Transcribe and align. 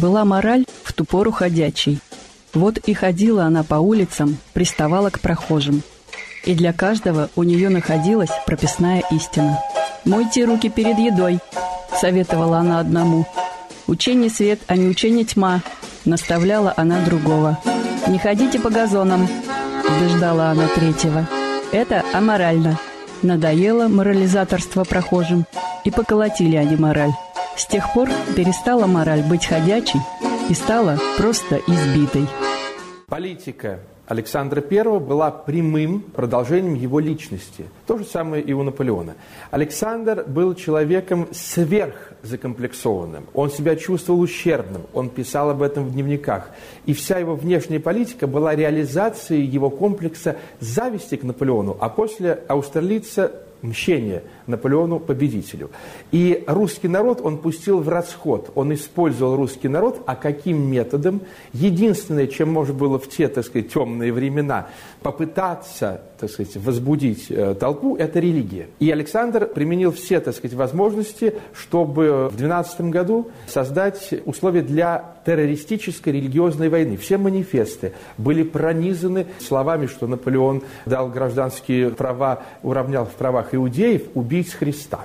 Была 0.00 0.24
мораль 0.24 0.64
в 0.82 0.94
ту 0.94 1.04
пору 1.04 1.30
ходячей. 1.30 2.00
Вот 2.54 2.78
и 2.78 2.94
ходила 2.94 3.44
она 3.44 3.62
по 3.62 3.74
улицам, 3.74 4.38
приставала 4.54 5.10
к 5.10 5.20
прохожим. 5.20 5.82
И 6.44 6.54
для 6.54 6.72
каждого 6.72 7.28
у 7.36 7.42
нее 7.42 7.68
находилась 7.68 8.30
прописная 8.46 9.02
истина. 9.10 9.62
«Мойте 10.06 10.46
руки 10.46 10.70
перед 10.70 10.98
едой»,— 10.98 11.38
советовала 12.00 12.58
она 12.58 12.80
одному. 12.80 13.26
«Учение 13.86 14.30
свет, 14.30 14.60
а 14.68 14.76
не 14.76 14.88
учение 14.88 15.26
тьма»,— 15.26 15.60
наставляла 16.06 16.72
она 16.78 17.04
другого. 17.04 17.58
«Не 18.08 18.18
ходите 18.18 18.58
по 18.58 18.70
газонам»,— 18.70 19.28
убеждала 19.86 20.46
она 20.46 20.66
третьего. 20.68 21.28
«Это 21.72 22.02
аморально». 22.14 22.78
Надоело 23.22 23.88
морализаторство 23.88 24.84
прохожим, 24.84 25.44
и 25.84 25.90
поколотили 25.90 26.56
они 26.56 26.76
мораль. 26.76 27.12
С 27.60 27.66
тех 27.66 27.92
пор 27.92 28.08
перестала 28.34 28.86
мораль 28.86 29.22
быть 29.22 29.44
ходячей 29.44 30.00
и 30.48 30.54
стала 30.54 30.96
просто 31.18 31.56
избитой. 31.66 32.26
Политика 33.06 33.80
Александра 34.06 34.64
I 34.68 34.98
была 34.98 35.30
прямым 35.30 36.00
продолжением 36.00 36.74
его 36.74 37.00
личности. 37.00 37.66
То 37.86 37.98
же 37.98 38.04
самое 38.04 38.42
и 38.42 38.54
у 38.54 38.62
Наполеона. 38.62 39.14
Александр 39.50 40.24
был 40.26 40.54
человеком 40.54 41.28
сверхзакомплексованным. 41.32 43.26
Он 43.34 43.50
себя 43.50 43.76
чувствовал 43.76 44.22
ущербным. 44.22 44.86
Он 44.94 45.10
писал 45.10 45.50
об 45.50 45.60
этом 45.60 45.84
в 45.84 45.92
дневниках. 45.92 46.48
И 46.86 46.94
вся 46.94 47.18
его 47.18 47.34
внешняя 47.34 47.78
политика 47.78 48.26
была 48.26 48.54
реализацией 48.54 49.44
его 49.44 49.68
комплекса 49.68 50.36
зависти 50.60 51.16
к 51.16 51.24
Наполеону, 51.24 51.76
а 51.78 51.90
после 51.90 52.42
Аустерлица 52.48 53.32
мщение 53.62 54.24
Наполеону-победителю. 54.46 55.70
И 56.12 56.44
русский 56.46 56.88
народ 56.88 57.20
он 57.22 57.38
пустил 57.38 57.80
в 57.80 57.88
расход, 57.88 58.50
он 58.54 58.72
использовал 58.74 59.36
русский 59.36 59.68
народ, 59.68 60.02
а 60.06 60.16
каким 60.16 60.70
методом? 60.70 61.22
Единственное, 61.52 62.26
чем 62.26 62.52
можно 62.52 62.74
было 62.74 62.98
в 62.98 63.08
те, 63.08 63.28
так 63.28 63.44
сказать, 63.44 63.72
темные 63.72 64.12
времена 64.12 64.68
попытаться, 65.02 66.02
так 66.18 66.30
сказать, 66.30 66.56
возбудить 66.56 67.30
э, 67.30 67.54
толпу, 67.54 67.96
это 67.96 68.20
религия. 68.20 68.68
И 68.78 68.90
Александр 68.90 69.46
применил 69.46 69.92
все, 69.92 70.20
так 70.20 70.34
сказать, 70.34 70.56
возможности, 70.56 71.34
чтобы 71.54 72.28
в 72.28 72.36
12 72.36 72.82
году 72.82 73.30
создать 73.46 74.14
условия 74.24 74.62
для 74.62 75.16
террористической 75.24 76.12
религиозной 76.12 76.68
войны. 76.68 76.96
Все 76.96 77.16
манифесты 77.16 77.92
были 78.18 78.42
пронизаны 78.42 79.26
словами, 79.38 79.86
что 79.86 80.06
Наполеон 80.06 80.62
дал 80.86 81.08
гражданские 81.08 81.90
права, 81.90 82.42
уравнял 82.62 83.06
в 83.06 83.12
правах 83.12 83.54
иудеев, 83.54 84.02
убийц 84.14 84.52
Христа. 84.52 85.00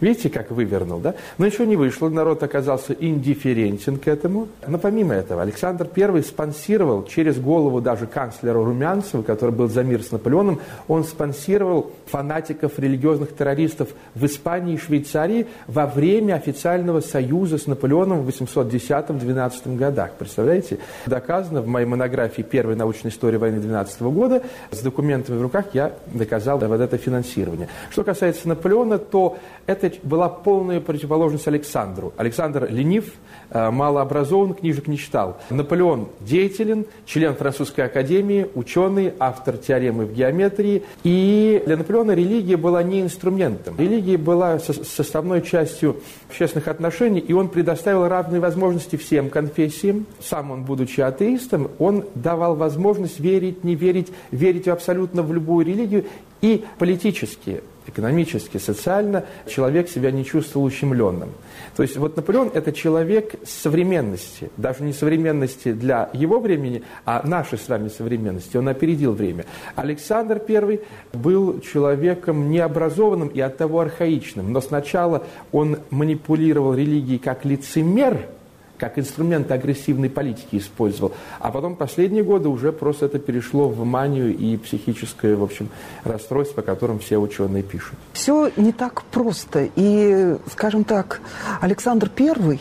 Видите, 0.00 0.28
как 0.28 0.50
вывернул, 0.50 1.00
да? 1.00 1.14
Но 1.38 1.46
еще 1.46 1.66
не 1.66 1.76
вышло, 1.76 2.08
народ 2.08 2.42
оказался 2.42 2.92
индифферентен 2.92 3.98
к 3.98 4.08
этому. 4.08 4.48
Но 4.66 4.78
помимо 4.78 5.14
этого, 5.14 5.42
Александр 5.42 5.88
I 5.96 6.22
спонсировал 6.22 7.04
через 7.04 7.38
голову 7.38 7.80
даже 7.80 8.06
канцлера 8.06 8.62
Румянцева, 8.62 9.22
который 9.22 9.52
был 9.52 9.68
за 9.68 9.82
мир 9.82 10.02
с 10.02 10.12
Наполеоном, 10.12 10.60
он 10.88 11.04
спонсировал 11.04 11.92
фанатиков 12.06 12.78
религиозных 12.78 13.34
террористов 13.34 13.88
в 14.14 14.26
Испании 14.26 14.74
и 14.74 14.78
Швейцарии 14.78 15.46
во 15.66 15.86
время 15.86 16.34
официального 16.34 17.00
союза 17.00 17.58
с 17.58 17.66
Наполеоном 17.66 18.22
в 18.22 18.28
810-12 18.28 19.76
годах. 19.76 20.12
Представляете? 20.18 20.78
Доказано 21.06 21.62
в 21.62 21.66
моей 21.66 21.86
монографии 21.86 22.42
«Первая 22.42 22.76
научная 22.76 23.10
история 23.10 23.38
войны 23.38 23.60
12 23.60 24.02
года». 24.02 24.42
С 24.70 24.80
документами 24.80 25.38
в 25.38 25.42
руках 25.42 25.66
я 25.72 25.92
доказал 26.06 26.58
вот 26.58 26.80
это 26.80 26.96
финансирование. 26.98 27.68
Что 27.90 28.04
касается 28.04 28.48
Наполеона, 28.48 28.98
то 28.98 29.38
это 29.66 29.85
была 30.02 30.28
полная 30.28 30.80
противоположность 30.80 31.48
Александру. 31.48 32.12
Александр 32.16 32.68
ленив, 32.70 33.12
э, 33.50 33.70
малообразован, 33.70 34.54
книжек 34.54 34.86
не 34.86 34.98
читал. 34.98 35.38
Наполеон 35.50 36.08
деятелен, 36.20 36.86
член 37.06 37.34
французской 37.34 37.82
академии, 37.82 38.48
ученый, 38.54 39.12
автор 39.18 39.56
теоремы 39.56 40.06
в 40.06 40.12
геометрии. 40.12 40.82
И 41.04 41.62
для 41.66 41.76
Наполеона 41.76 42.12
религия 42.12 42.56
была 42.56 42.82
не 42.82 43.00
инструментом. 43.00 43.76
Религия 43.78 44.16
была 44.16 44.58
составной 44.58 45.42
частью 45.42 45.96
общественных 46.28 46.68
отношений, 46.68 47.20
и 47.20 47.32
он 47.32 47.48
предоставил 47.48 48.08
равные 48.08 48.40
возможности 48.40 48.96
всем 48.96 49.30
конфессиям. 49.30 50.06
Сам 50.20 50.50
он, 50.50 50.64
будучи 50.64 51.00
атеистом, 51.00 51.70
он 51.78 52.04
давал 52.14 52.56
возможность 52.56 53.20
верить, 53.20 53.64
не 53.64 53.74
верить, 53.74 54.08
верить 54.30 54.68
абсолютно 54.68 55.22
в 55.22 55.32
любую 55.32 55.66
религию 55.66 56.04
и 56.40 56.64
политически 56.78 57.62
экономически, 57.88 58.58
социально 58.58 59.24
человек 59.46 59.88
себя 59.88 60.10
не 60.10 60.24
чувствовал 60.24 60.66
ущемленным. 60.66 61.30
То 61.76 61.82
есть 61.82 61.96
вот 61.96 62.16
Наполеон– 62.16 62.50
это 62.54 62.72
человек 62.72 63.34
современности, 63.44 64.50
даже 64.56 64.82
не 64.82 64.92
современности 64.92 65.72
для 65.72 66.10
его 66.12 66.40
времени, 66.40 66.82
а 67.04 67.26
нашей 67.26 67.58
с 67.58 67.68
вами 67.68 67.88
современности. 67.88 68.56
Он 68.56 68.68
опередил 68.68 69.12
время. 69.12 69.44
Александр 69.74 70.40
I 70.48 70.80
был 71.12 71.60
человеком 71.60 72.50
необразованным 72.50 73.28
и 73.28 73.40
оттого 73.40 73.80
архаичным, 73.80 74.52
но 74.52 74.60
сначала 74.60 75.24
он 75.52 75.78
манипулировал 75.90 76.74
религией 76.74 77.18
как 77.18 77.44
лицемер– 77.44 78.26
как 78.78 78.98
инструмент 78.98 79.50
агрессивной 79.50 80.10
политики 80.10 80.56
использовал. 80.56 81.12
А 81.38 81.50
потом 81.50 81.76
последние 81.76 82.22
годы 82.22 82.48
уже 82.48 82.72
просто 82.72 83.06
это 83.06 83.18
перешло 83.18 83.68
в 83.68 83.84
манию 83.84 84.36
и 84.36 84.56
психическое, 84.56 85.36
в 85.36 85.42
общем, 85.42 85.68
расстройство, 86.04 86.62
о 86.62 86.66
котором 86.66 86.98
все 86.98 87.18
ученые 87.18 87.62
пишут. 87.62 87.98
Все 88.12 88.50
не 88.56 88.72
так 88.72 89.02
просто. 89.04 89.68
И, 89.76 90.36
скажем 90.50 90.84
так, 90.84 91.20
Александр 91.60 92.08
Первый 92.08 92.60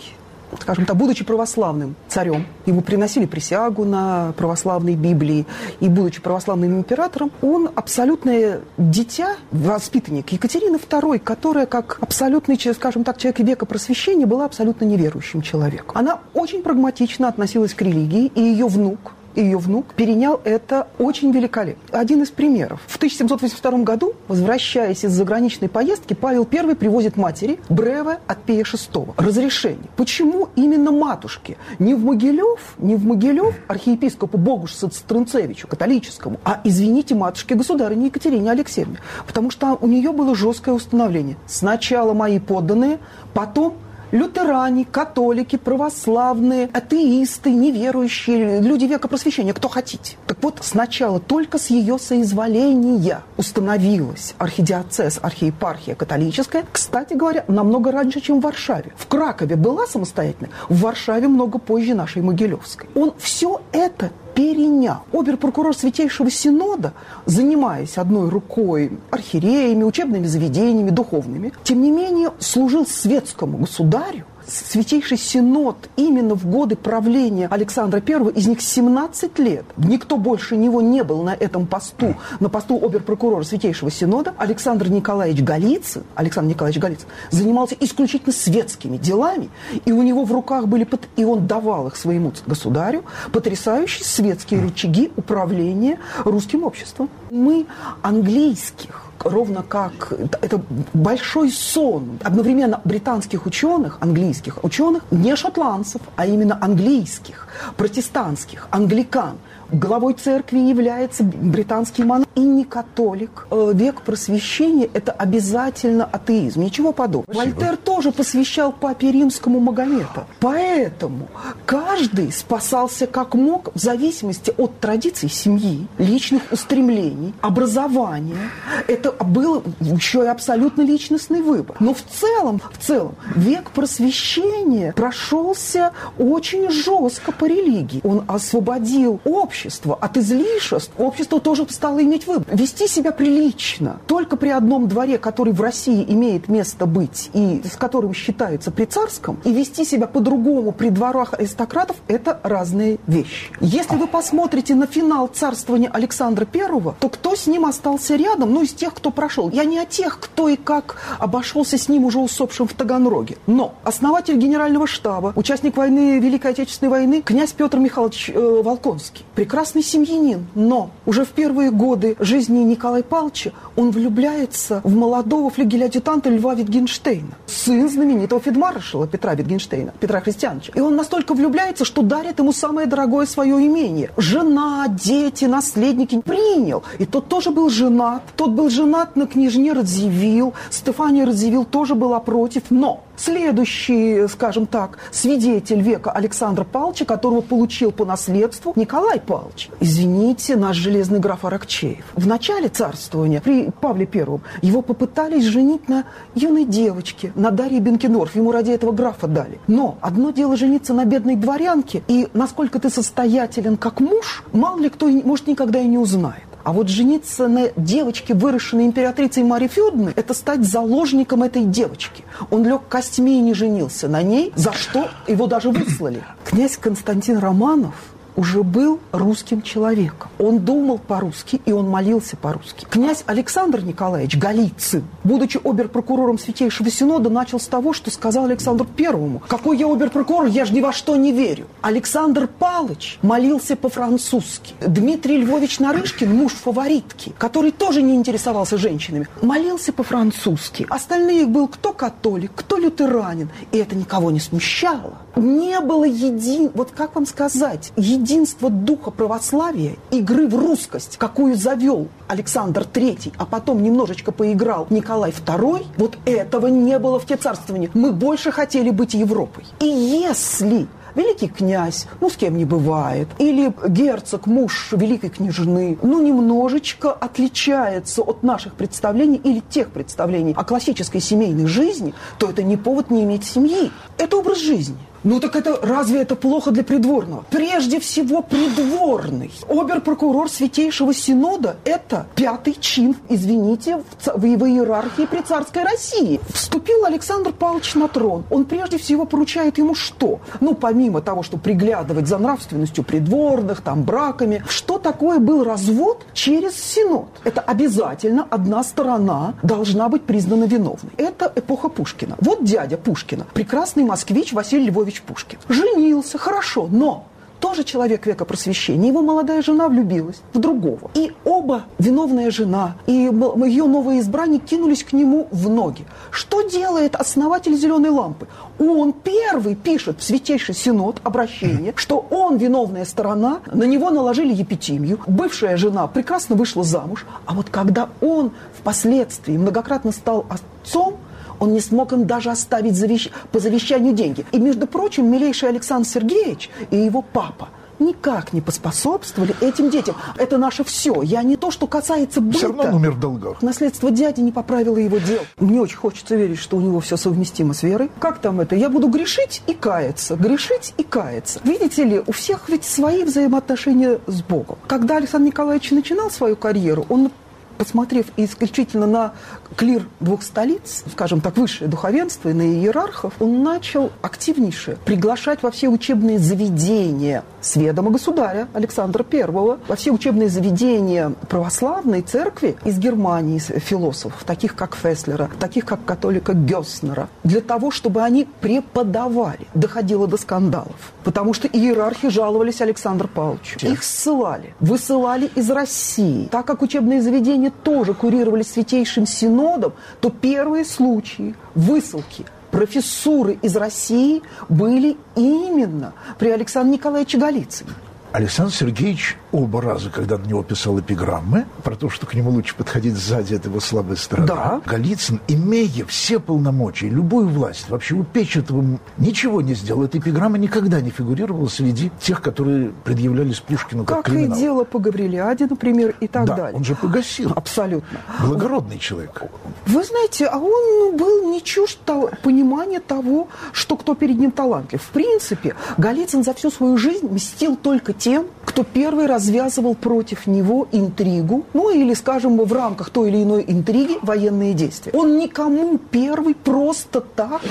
скажем 0.62 0.86
так, 0.86 0.96
будучи 0.96 1.24
православным 1.24 1.96
царем, 2.08 2.46
ему 2.66 2.82
приносили 2.82 3.26
присягу 3.26 3.86
на 3.86 4.34
православной 4.38 4.96
Библии, 4.96 5.46
и 5.80 5.90
будучи 5.90 6.22
православным 6.22 6.78
императором, 6.78 7.32
он 7.42 7.70
абсолютное 7.76 8.62
дитя, 8.78 9.36
воспитанник 9.52 10.32
Екатерины 10.32 10.78
II, 10.78 11.20
которая, 11.20 11.66
как 11.66 11.98
абсолютный, 12.02 12.60
скажем 12.74 13.04
так, 13.04 13.18
человек 13.18 13.40
века 13.40 13.66
просвещения, 13.66 14.26
была 14.26 14.46
абсолютно 14.46 14.86
неверующим 14.86 15.42
человеком. 15.42 15.98
Она 15.98 16.20
очень 16.34 16.62
прагматично 16.62 17.28
относилась 17.28 17.74
к 17.74 17.82
религии, 17.82 18.32
и 18.36 18.42
ее 18.42 18.68
внук, 18.68 19.15
ее 19.36 19.58
внук 19.58 19.94
перенял 19.96 20.40
это 20.44 20.88
очень 21.00 21.32
великолепно. 21.32 22.00
Один 22.00 22.24
из 22.24 22.30
примеров. 22.30 22.82
В 22.88 22.96
1782 22.96 23.80
году, 23.80 24.14
возвращаясь 24.28 25.04
из 25.04 25.12
заграничной 25.12 25.70
поездки, 25.70 26.14
Павел 26.14 26.48
I 26.52 26.76
привозит 26.76 27.18
матери 27.18 27.60
бреве 27.70 28.20
от 28.28 28.44
Пея 28.44 28.64
VI. 28.64 29.14
Разрешение. 29.18 29.90
Почему 29.96 30.50
именно 30.56 30.92
матушке? 30.92 31.58
Не 31.80 31.94
в 31.94 32.04
Могилев, 32.04 32.76
не 32.78 32.96
в 32.96 33.06
Могилев 33.06 33.56
архиепископу 33.68 34.38
Богушу 34.38 34.90
Струнцевичу, 34.92 35.68
католическому, 35.68 36.40
а, 36.44 36.62
извините, 36.64 37.16
матушке 37.16 37.56
государыне 37.56 38.08
Екатерине 38.08 38.52
Алексеевне. 38.52 38.98
Потому 39.28 39.52
что 39.52 39.78
у 39.80 39.88
нее 39.88 40.12
было 40.12 40.36
жесткое 40.36 40.76
установление. 40.76 41.38
Сначала 41.48 42.14
мои 42.14 42.40
подданные, 42.40 43.00
потом 43.34 43.76
лютеране, 44.12 44.86
католики, 44.86 45.56
православные, 45.56 46.70
атеисты, 46.74 47.52
неверующие, 47.52 48.62
люди 48.62 48.86
века 48.86 49.08
просвещения, 49.08 49.54
кто 49.54 49.68
хотите. 49.70 50.18
Так 50.28 50.38
вот, 50.42 50.60
сначала 50.62 51.20
только 51.20 51.58
с 51.58 51.68
ее 51.68 51.98
соизволения 51.98 53.22
установилась 53.38 54.36
архидиоцез, 54.38 55.20
архиепархия 55.22 55.96
католическая, 55.96 56.66
кстати 56.72 57.14
говоря, 57.14 57.46
намного 57.48 57.92
раньше, 57.92 58.22
чем 58.22 58.40
в 58.40 58.44
Варшаве. 58.44 58.92
В 58.98 59.08
Кракове 59.08 59.56
была 59.56 59.88
самостоятельная, 59.88 60.52
в 60.70 60.82
Варшаве 60.82 61.28
много 61.28 61.60
позже 61.60 61.94
нашей 61.96 62.22
Могилевской. 62.22 62.90
Он 62.96 63.14
все 63.18 63.62
это 63.72 64.12
перенял. 64.36 65.04
Обер-прокурор 65.12 65.76
Святейшего 65.76 66.30
Синода, 66.30 66.94
занимаясь 67.26 67.98
одной 67.98 68.30
рукой 68.30 68.92
архиереями, 69.10 69.84
учебными 69.84 70.28
заведениями, 70.28 70.92
духовными, 70.92 71.54
тем 71.64 71.82
не 71.82 71.92
менее 71.92 72.32
служил 72.40 72.86
светскому 72.86 73.58
государю 73.58 74.26
Святейший 74.48 75.18
Синод 75.18 75.90
именно 75.96 76.36
в 76.36 76.46
годы 76.46 76.76
правления 76.76 77.48
Александра 77.48 78.02
I, 78.06 78.32
из 78.34 78.48
них 78.48 78.62
17 78.62 79.40
лет. 79.40 79.66
Никто 79.78 80.18
больше 80.18 80.56
него 80.56 80.82
не 80.82 81.04
был 81.04 81.24
на 81.24 81.34
этом 81.34 81.66
посту, 81.66 82.16
на 82.40 82.50
посту 82.50 82.84
оберпрокурора 82.84 83.44
Святейшего 83.44 83.90
Синода. 83.90 84.34
Александр 84.38 84.90
Николаевич 84.90 85.42
Голицын, 85.42 86.04
Александр 86.14 86.52
Николаевич 86.52 86.80
Голицын, 86.80 87.08
занимался 87.32 87.76
исключительно 87.80 88.34
светскими 88.34 88.98
делами, 88.98 89.50
и 89.86 89.92
у 89.92 90.04
него 90.04 90.26
в 90.26 90.32
руках 90.32 90.68
были, 90.68 90.88
и 91.16 91.26
он 91.26 91.48
давал 91.48 91.88
их 91.88 91.96
своему 91.96 92.32
государю, 92.46 93.04
потрясающие 93.32 94.06
светские 94.06 94.62
рычаги 94.62 95.12
управления 95.16 96.00
русским 96.24 96.64
обществом. 96.64 97.10
Мы 97.32 97.66
английских 98.02 99.05
ровно 99.24 99.64
как 99.64 100.14
это 100.42 100.62
большой 100.94 101.52
сон. 101.52 102.20
Одновременно 102.24 102.82
британских 102.84 103.46
ученых, 103.46 103.98
английских 104.02 104.64
ученых, 104.64 105.04
не 105.12 105.36
шотландцев, 105.36 106.02
а 106.16 106.26
именно 106.26 106.58
английских, 106.62 107.48
протестантских, 107.78 108.68
англикан, 108.72 109.38
главой 109.80 110.14
церкви 110.14 110.60
является 110.60 111.24
британский 111.24 112.04
монарх 112.04 112.30
и 112.36 112.40
не 112.40 112.64
католик. 112.64 113.48
Э, 113.52 113.72
век 113.74 114.02
просвещения– 114.02 114.90
это 114.94 115.12
обязательно 115.12 116.06
атеизм, 116.06 116.62
ничего 116.62 116.92
подобного. 116.92 117.34
Спасибо. 117.34 117.56
Вольтер 117.56 117.78
тоже 117.78 118.12
посвящал 118.12 118.72
папе 118.72 119.12
римскому 119.12 119.60
Магомета. 119.60 120.26
Поэтому 120.40 121.28
каждый 121.66 122.32
спасался 122.32 123.08
как 123.08 123.36
мог 123.36 123.74
в 123.74 123.80
зависимости 123.80 124.54
от 124.58 124.80
традиций 124.80 125.30
семьи, 125.30 125.88
личных 125.98 126.44
устремлений, 126.52 127.34
образования. 127.42 128.52
Это 128.88 129.12
был 129.12 129.64
еще 129.80 130.24
и 130.24 130.28
абсолютно 130.28 130.82
личностный 130.82 131.42
выбор. 131.42 131.76
Но 131.80 131.94
в 131.94 132.02
целом, 132.02 132.62
в 132.72 132.78
целом, 132.84 133.16
век 133.36 133.72
просвещения 133.72 134.94
прошелся 134.94 135.92
очень 136.18 136.70
жестко 136.70 137.32
по 137.32 137.46
религии. 137.46 138.02
Он 138.04 138.24
освободил 138.28 139.20
общество 139.24 139.65
от 140.00 140.18
излишеств. 140.18 140.92
Общество 140.98 141.40
тоже 141.40 141.66
стало 141.70 142.02
иметь 142.04 142.28
выбор. 142.28 142.56
Вести 142.56 142.88
себя 142.88 143.12
прилично. 143.12 144.00
Только 144.08 144.36
при 144.38 144.50
одном 144.50 144.88
дворе, 144.88 145.18
который 145.18 145.54
в 145.54 145.62
России 145.62 146.06
имеет 146.08 146.48
место 146.48 146.86
быть 146.86 147.30
и 147.34 147.62
с 147.64 147.76
которым 147.76 148.14
считается 148.14 148.72
при 148.72 148.86
царском, 148.86 149.40
и 149.44 149.52
вести 149.52 149.86
себя 149.86 150.08
по-другому 150.08 150.72
при 150.72 150.90
дворах 150.90 151.34
аристократов– 151.34 151.98
это 152.08 152.40
разные 152.44 152.98
вещи. 153.08 153.52
Если 153.60 153.96
вы 153.96 154.08
посмотрите 154.08 154.76
на 154.76 154.88
финал 154.88 155.28
царствования 155.28 155.90
Александра 155.90 156.48
I, 156.52 156.94
то 157.00 157.10
кто 157.10 157.36
с 157.36 157.48
ним 157.48 157.66
остался 157.66 158.16
рядом? 158.16 158.54
Ну, 158.54 158.64
из 158.64 158.74
тех, 158.74 158.94
кто 158.94 159.12
прошел. 159.12 159.50
Я 159.50 159.64
не 159.66 159.80
о 159.80 159.86
тех, 159.86 160.20
кто 160.20 160.48
и 160.48 160.56
как 160.56 160.98
обошелся 161.20 161.78
с 161.78 161.90
ним 161.90 162.06
уже 162.06 162.20
усопшим 162.20 162.68
в 162.68 162.74
Таганроге. 162.74 163.38
Но 163.48 163.76
основатель 163.84 164.38
генерального 164.38 164.88
штаба, 164.88 165.34
участник 165.36 165.78
войны, 165.78 166.20
Великой 166.20 166.52
Отечественной 166.52 166.90
войны, 166.90 167.22
князь 167.22 167.54
Петр 167.54 167.80
Михайлович 167.80 168.30
э, 168.34 168.62
Волконский. 168.64 169.26
Прекрасный 169.46 169.84
семьянин, 169.84 170.48
но 170.56 170.90
уже 171.06 171.24
в 171.24 171.30
первые 171.30 171.70
годы 171.70 172.16
жизни 172.20 172.64
Николая 172.64 173.04
Павловича 173.04 173.52
он 173.76 173.92
влюбляется 173.92 174.82
в 174.84 174.96
молодого 174.96 175.52
флигеля-адъютанта 175.52 176.32
Льва 176.32 176.56
Витгенштейна, 176.56 177.36
сын 177.46 177.88
знаменитого 177.88 178.42
фельдмаршала 178.42 179.06
Петра 179.06 179.36
Витгенштейна, 179.36 179.94
Петра 180.00 180.20
Христиановича. 180.22 180.72
И 180.74 180.80
он 180.80 180.96
настолько 180.96 181.36
влюбляется, 181.36 181.86
что 181.86 182.02
дарит 182.02 182.40
ему 182.40 182.54
самое 182.54 182.88
дорогое 182.88 183.28
свое 183.28 183.64
имение. 183.68 184.10
Жена, 184.18 184.88
дети, 184.88 185.46
наследники. 185.46 186.20
Принял. 186.22 186.82
И 186.98 187.06
тот 187.06 187.28
тоже 187.28 187.52
был 187.52 187.70
женат. 187.70 188.24
Тот 188.36 188.50
был 188.50 188.72
женат 188.72 189.16
на 189.16 189.28
княжне 189.28 189.74
Радзивилл. 189.74 190.56
Стефания 190.72 191.24
Радзивилл 191.24 191.66
тоже 191.66 191.94
была 191.94 192.20
против. 192.20 192.64
Но 192.72 193.04
Следующий, 193.18 194.28
скажем 194.28 194.66
так, 194.66 194.98
свидетель 195.12 195.82
века 195.82 196.12
Александра 196.12 196.64
Павловича, 196.64 197.06
которого 197.06 197.42
получил 197.42 197.92
по 197.92 198.06
наследству 198.06 198.74
Николай 198.76 199.20
Павлович. 199.20 199.70
Извините, 199.80 200.56
наш 200.56 200.76
железный 200.78 201.20
граф 201.20 201.46
Аракчеев. 201.46 202.06
В 202.16 202.28
начале 202.28 202.68
царствования, 202.68 203.42
при 203.42 203.70
Павле 203.82 204.06
Первом, 204.06 204.42
его 204.62 204.82
попытались 204.82 205.44
женить 205.44 205.88
на 205.88 206.06
юной 206.34 206.66
девочке, 206.66 207.32
на 207.36 207.52
Дарье 207.52 207.80
Бенкендорф. 207.80 208.36
Ему 208.36 208.52
ради 208.52 208.72
этого 208.72 208.92
графа 208.92 209.28
дали. 209.28 209.60
Но 209.68 209.98
одно 210.02 210.32
дело 210.32 210.58
жениться 210.58 210.94
на 210.94 211.06
бедной 211.06 211.36
дворянке, 211.36 212.04
и 212.08 212.28
насколько 212.34 212.80
ты 212.80 212.90
состоятелен 212.90 213.78
как 213.78 214.00
муж, 214.00 214.44
мало 214.52 214.80
ли 214.80 214.90
кто, 214.90 215.08
может, 215.08 215.48
никогда 215.48 215.80
и 215.80 215.88
не 215.88 215.98
узнает. 215.98 216.44
А 216.66 216.74
вот 216.74 216.90
жениться 216.90 217.48
на 217.48 217.70
девочке, 217.76 218.34
выросшей 218.34 218.84
императрицей 218.88 219.44
Марии 219.44 219.68
Федоровны, 219.68 220.14
это 220.16 220.34
стать 220.34 220.68
заложником 220.68 221.44
этой 221.44 221.64
девочки. 221.64 222.24
Он 222.50 222.66
лег 222.66 222.82
костьми 222.90 223.38
и 223.38 223.42
не 223.42 223.54
женился 223.54 224.08
на 224.08 224.24
ней, 224.24 224.52
за 224.56 224.74
что 224.74 225.10
его 225.28 225.46
даже 225.46 225.70
выслали. 225.70 226.24
Князь 226.44 226.76
Константин 226.78 227.38
Романов 227.38 227.94
уже 228.36 228.64
был 228.64 229.00
русским 229.12 229.62
человеком. 229.62 230.30
Он 230.40 230.60
думал 230.60 231.00
по-русски, 231.00 231.62
и 231.66 231.72
он 231.72 231.88
молился 231.90 232.38
по-русски. 232.38 232.86
Князь 232.90 233.24
Александр 233.26 233.82
Николаевич 233.82 234.38
Голицын, 234.38 235.04
будучи 235.24 235.60
оберпрокурором 235.64 236.38
Святейшего 236.38 236.90
Синода, 236.90 237.30
начал 237.30 237.60
с 237.60 237.68
того, 237.68 237.94
что 237.94 238.12
сказал 238.12 238.46
Александру 238.46 238.86
Первому. 238.86 239.42
«Какой 239.48 239.78
я 239.78 239.88
оберпрокурор? 239.92 240.48
Я 240.48 240.66
же 240.66 240.74
ни 240.74 240.82
во 240.82 240.92
что 240.92 241.16
не 241.16 241.32
верю». 241.32 241.68
Александр 241.82 242.48
Палыч 242.48 243.20
молился 243.22 243.76
по-французски. 243.76 244.74
Дмитрий 244.86 245.38
Львович 245.38 245.80
Нарышкин, 245.80 246.36
муж 246.36 246.54
фаворитки, 246.54 247.34
который 247.38 247.72
тоже 247.72 248.02
не 248.02 248.16
интересовался 248.16 248.78
женщинами, 248.78 249.28
молился 249.42 249.94
по-французски. 249.94 250.86
Остальные 250.90 251.46
был 251.46 251.68
кто 251.68 251.94
католик, 251.94 252.52
кто 252.56 252.78
лютеранин. 252.78 253.50
И 253.72 253.78
это 253.78 253.96
никого 253.96 254.32
не 254.32 254.40
смущало. 254.40 255.14
Не 255.36 255.80
было 255.80 256.06
един... 256.06 256.72
Вот 256.74 256.92
как 256.92 257.16
вам 257.16 257.26
сказать? 257.26 257.92
Един 257.96 258.25
единство 258.26 258.72
духа 258.72 259.12
православия, 259.12 259.98
игры 260.10 260.48
в 260.48 260.56
русскость, 260.56 261.18
какую 261.18 261.56
завел 261.56 262.08
Александр 262.28 262.88
III, 262.92 263.34
а 263.38 263.46
потом 263.46 263.84
немножечко 263.84 264.32
поиграл 264.32 264.88
Николай 264.90 265.30
II, 265.30 265.86
вот 265.98 266.18
этого 266.26 266.68
не 266.68 266.98
было 266.98 267.20
в 267.20 267.26
те 267.28 267.38
царствования. 267.38 267.92
Мы 267.94 268.12
больше 268.12 268.52
хотели 268.52 268.90
быть 268.90 269.14
Европой. 269.14 269.66
И 269.80 269.86
если 269.86 270.88
великий 271.14 271.48
князь, 271.48 272.08
ну, 272.20 272.32
с 272.32 272.36
кем 272.36 272.58
не 272.58 272.66
бывает, 272.66 273.28
или 273.38 273.72
герцог, 273.88 274.48
муж 274.48 274.90
великой 274.92 275.30
княжны, 275.30 275.98
ну, 276.02 276.20
немножечко 276.20 277.12
отличается 277.12 278.24
от 278.24 278.42
наших 278.42 278.74
представлений 278.74 279.38
или 279.38 279.62
тех 279.70 279.92
представлений 279.92 280.54
о 280.58 280.64
классической 280.64 281.22
семейной 281.22 281.68
жизни, 281.68 282.16
то 282.40 282.50
это 282.50 282.64
не 282.64 282.76
повод 282.76 283.12
не 283.12 283.24
иметь 283.24 283.46
семьи. 283.46 283.92
Это 284.18 284.38
образ 284.38 284.60
жизни. 284.60 284.98
Ну 285.26 285.40
так 285.40 285.56
это 285.56 285.80
разве 285.82 286.22
это 286.22 286.36
плохо 286.36 286.70
для 286.70 286.84
придворного? 286.84 287.46
Прежде 287.50 288.00
всего 288.00 288.44
придворный. 288.44 289.52
Обер-прокурор 289.68 290.52
Святейшего 290.52 291.16
Синода– 291.16 291.78
это 291.84 292.28
пятый 292.36 292.78
чин, 292.80 293.16
извините, 293.28 294.04
в, 294.20 294.38
в 294.38 294.46
иерархии 294.46 295.26
при 295.26 295.42
царской 295.42 295.82
России. 295.82 296.40
Вступил 296.54 297.06
Александр 297.06 297.54
Павлович 297.54 297.96
на 297.96 298.08
трон. 298.08 298.44
Он 298.52 298.66
прежде 298.66 299.00
всего 299.00 299.26
поручает 299.26 299.80
ему 299.80 299.96
что? 299.96 300.42
Ну, 300.60 300.76
помимо 300.76 301.22
того, 301.22 301.42
что 301.42 301.58
приглядывать 301.58 302.28
за 302.28 302.38
нравственностью 302.38 303.04
придворных, 303.04 303.82
там, 303.82 304.04
браками, 304.04 304.64
что 304.70 305.00
такое 305.00 305.40
был 305.40 305.64
развод 305.64 306.24
через 306.34 306.76
Синод? 306.76 307.30
Это 307.44 307.62
обязательно 307.62 308.46
одна 308.52 308.84
сторона 308.84 309.56
должна 309.64 310.08
быть 310.08 310.22
признана 310.22 310.66
виновной. 310.66 311.14
Это 311.18 311.52
эпоха 311.56 311.90
Пушкина. 311.90 312.36
Вот 312.42 312.64
дядя 312.64 312.98
Пушкина, 312.98 313.48
прекрасный 313.56 314.04
москвич 314.04 314.54
Василий 314.54 314.86
Львович 314.92 315.15
Иванович 315.16 315.22
Пушкин. 315.22 315.60
Женился, 315.70 316.38
хорошо, 316.38 316.88
но 316.92 317.26
тоже 317.60 317.84
человек 317.84 318.26
века 318.28 318.46
просвещения. 318.46 319.08
Его 319.08 319.22
молодая 319.22 319.62
жена 319.62 319.88
влюбилась 319.88 320.42
в 320.54 320.60
другого. 320.60 321.10
И 321.16 321.34
оба, 321.46 321.86
виновная 321.98 322.52
жена 322.52 322.96
и 323.08 323.12
ее 323.14 323.86
новый 323.86 324.20
избранник, 324.20 324.66
кинулись 324.66 325.04
к 325.04 325.14
нему 325.14 325.48
в 325.52 325.70
ноги. 325.70 326.06
Что 326.32 326.62
делает 326.62 327.16
основатель 327.16 327.76
«Зеленой 327.76 328.10
лампы»? 328.10 328.48
Он 328.78 329.14
первый 329.14 329.76
пишет 329.76 330.20
в 330.20 330.24
Святейший 330.24 330.76
Синод 330.76 331.22
обращение, 331.24 331.94
что 331.96 332.26
он 332.30 332.58
виновная 332.58 333.06
сторона, 333.06 333.62
на 333.72 333.86
него 333.86 334.12
наложили 334.12 334.54
епитимию, 334.54 335.20
бывшая 335.26 335.78
жена 335.78 336.08
прекрасно 336.08 336.56
вышла 336.56 336.84
замуж, 336.84 337.26
а 337.46 337.54
вот 337.54 337.70
когда 337.70 338.10
он 338.22 338.52
впоследствии 338.78 339.58
многократно 339.58 340.12
стал 340.12 340.46
отцом, 340.50 341.18
он 341.66 341.74
не 341.74 341.82
смог 341.82 342.14
им 342.14 342.26
даже 342.26 342.52
оставить 342.52 342.96
завещ... 342.96 343.30
по 343.52 343.60
завещанию 343.60 344.14
деньги. 344.14 344.46
И, 344.52 344.60
между 344.60 344.88
прочим, 344.88 345.30
милейший 345.30 345.70
Александр 345.70 346.08
Сергеевич 346.08 346.70
и 346.92 346.98
его 346.98 347.22
папа 347.22 347.70
никак 347.98 348.54
не 348.54 348.62
поспособствовали 348.62 349.56
этим 349.62 349.90
детям. 349.90 350.16
Это 350.38 350.58
наше 350.58 350.84
все. 350.84 351.22
Я 351.22 351.44
не 351.44 351.56
то, 351.56 351.72
что 351.72 351.88
касается 351.88 352.42
быта. 352.42 352.58
Все 352.58 352.68
равно 352.68 352.84
он 352.84 352.94
умер 352.96 353.12
в 353.12 353.20
долгах. 353.20 353.62
Наследство 353.62 354.12
дяди 354.12 354.42
не 354.42 354.52
поправило 354.52 354.98
его 354.98 355.18
дел. 355.18 355.42
Мне 355.58 355.82
очень 355.82 355.98
хочется 355.98 356.36
верить, 356.36 356.60
что 356.60 356.78
у 356.78 356.82
него 356.82 357.00
все 357.00 357.18
совместимо 357.18 357.74
с 357.74 357.84
верой. 357.84 358.12
Как 358.20 358.40
там 358.40 358.60
это? 358.60 358.76
Я 358.76 358.90
буду 358.90 359.08
грешить 359.08 359.64
и 359.68 359.74
каяться. 359.74 360.36
Грешить 360.36 360.94
и 360.98 361.04
каяться. 361.04 361.60
Видите 361.64 362.04
ли, 362.04 362.22
у 362.26 362.32
всех 362.32 362.68
ведь 362.70 362.84
свои 362.84 363.24
взаимоотношения 363.24 364.20
с 364.28 364.42
Богом. 364.42 364.78
Когда 364.88 365.18
Александр 365.18 365.48
Николаевич 365.48 365.92
начинал 365.92 366.30
свою 366.30 366.56
карьеру, 366.56 367.06
он 367.10 367.32
посмотрев 367.78 368.28
исключительно 368.38 369.06
на 369.06 369.34
клир 369.76 370.08
двух 370.20 370.44
столиц, 370.44 371.04
скажем 371.12 371.42
так, 371.42 371.58
высшее 371.58 371.90
духовенство 371.90 372.50
и 372.50 372.54
на 372.54 372.62
иерархов, 372.62 373.34
он 373.40 373.64
начал 373.64 374.12
активнейше 374.22 374.98
приглашать 375.06 375.64
во 375.64 375.72
все 375.72 375.90
учебные 375.90 376.40
заведения 376.40 377.44
с 377.62 377.76
ведома 377.76 378.12
государя 378.12 378.68
Александра 378.74 379.26
I, 379.30 379.46
во 379.46 379.96
все 379.96 380.12
учебные 380.12 380.50
заведения 380.50 381.34
православной 381.50 382.22
церкви 382.22 382.76
из 382.84 382.98
Германии, 382.98 383.60
философов, 383.60 384.44
таких 384.46 384.76
как 384.76 384.96
Феслера, 384.96 385.50
таких 385.60 385.86
как 385.86 386.06
католика 386.06 386.54
Гёснера, 386.54 387.30
для 387.44 387.62
того, 387.62 387.92
чтобы 387.92 388.22
они 388.22 388.48
преподавали. 388.62 389.68
Доходило 389.74 390.28
до 390.28 390.38
скандалов. 390.38 391.14
Потому 391.24 391.54
что 391.54 391.68
иерархи 391.68 392.30
жаловались 392.30 392.82
Александру 392.82 393.28
Павловичу. 393.28 393.80
Их 393.86 394.04
ссылали, 394.04 394.74
высылали 394.80 395.50
из 395.56 395.70
России. 395.70 396.48
Так 396.52 396.66
как 396.66 396.82
учебные 396.82 397.22
заведения 397.22 397.72
тоже 397.84 398.14
курировались 398.14 398.72
Святейшим 398.72 399.26
Синодом, 399.66 399.94
то 400.22 400.30
первые 400.30 400.86
случаи 400.86 401.56
высылки 401.74 402.46
профессуры 402.72 403.58
из 403.62 403.76
России 403.76 404.42
были 404.70 405.18
именно 405.36 406.14
при 406.38 406.50
Александре 406.50 406.98
Николаевиче 406.98 407.38
Голицыне. 407.38 407.92
Александр 408.36 408.74
Сергеевич 408.74 409.38
оба 409.54 409.82
раза, 409.82 410.10
когда 410.10 410.38
на 410.38 410.44
него 410.46 410.62
писал 410.62 411.00
эпиграммы, 411.00 411.66
про 411.84 411.96
то, 411.96 412.10
что 412.10 412.26
к 412.26 412.34
нему 412.34 412.52
лучше 412.52 412.76
подходить 412.76 413.16
сзади, 413.16 413.54
это 413.54 413.70
его 413.70 413.80
слабая 413.80 414.18
сторона. 414.18 414.48
Да. 414.48 414.82
Голицын, 414.86 415.40
имея 415.48 416.06
все 416.06 416.40
полномочия, 416.40 417.08
любую 417.08 417.48
власть, 417.48 417.90
вообще 417.90 418.16
у 418.16 418.26
Печетова 418.26 419.00
ничего 419.18 419.62
не 419.62 419.74
сделал. 419.74 420.04
Эта 420.04 420.18
эпиграмма 420.18 420.58
никогда 420.58 421.00
не 421.00 421.12
фигурировала 421.12 421.68
среди 421.68 422.12
тех, 422.20 422.42
которые 422.42 422.92
предъявлялись 423.06 423.62
Пушкину 423.62 424.04
как, 424.04 424.18
как 424.18 424.26
криминал. 424.26 424.58
и 424.58 424.60
дело 424.60 424.84
по 424.84 425.00
Гаврилиаде, 425.00 425.68
например, 425.68 426.16
и 426.20 426.28
так 426.28 426.46
да, 426.46 426.56
далее. 426.58 426.76
он 426.76 426.84
же 426.84 426.96
погасил. 426.96 427.54
Абсолютно. 427.56 428.20
Благородный 428.42 429.00
человек. 429.00 429.44
Вы 429.86 430.04
знаете, 430.04 430.48
а 430.48 430.58
он 430.58 431.16
был 431.16 431.50
не 431.50 431.64
чужд 431.64 432.00
того, 432.04 432.32
понимания 432.44 433.00
того, 433.00 433.48
что 433.72 433.96
кто 433.96 434.14
перед 434.14 434.38
ним 434.38 434.52
талантлив. 434.52 435.02
В 435.02 435.10
принципе, 435.12 435.76
Голицын 435.98 436.44
за 436.44 436.54
всю 436.54 436.70
свою 436.70 436.98
жизнь 436.98 437.28
мстил 437.32 437.78
только 437.78 438.12
тем, 438.26 438.48
кто 438.66 438.84
первый 438.84 439.28
развязывал 439.28 439.94
против 439.94 440.48
него 440.48 440.88
интригу, 440.92 441.64
ну 441.74 441.92
или, 441.92 442.16
скажем, 442.16 442.58
в 442.58 442.74
рамках 442.74 443.12
той 443.12 443.30
или 443.30 443.44
иной 443.44 443.64
интриги 443.68 444.18
военные 444.24 444.74
действия. 444.74 445.12
Он 445.12 445.38
никому 445.38 446.00
первый 446.00 446.56
просто 446.56 447.22
так, 447.22 447.62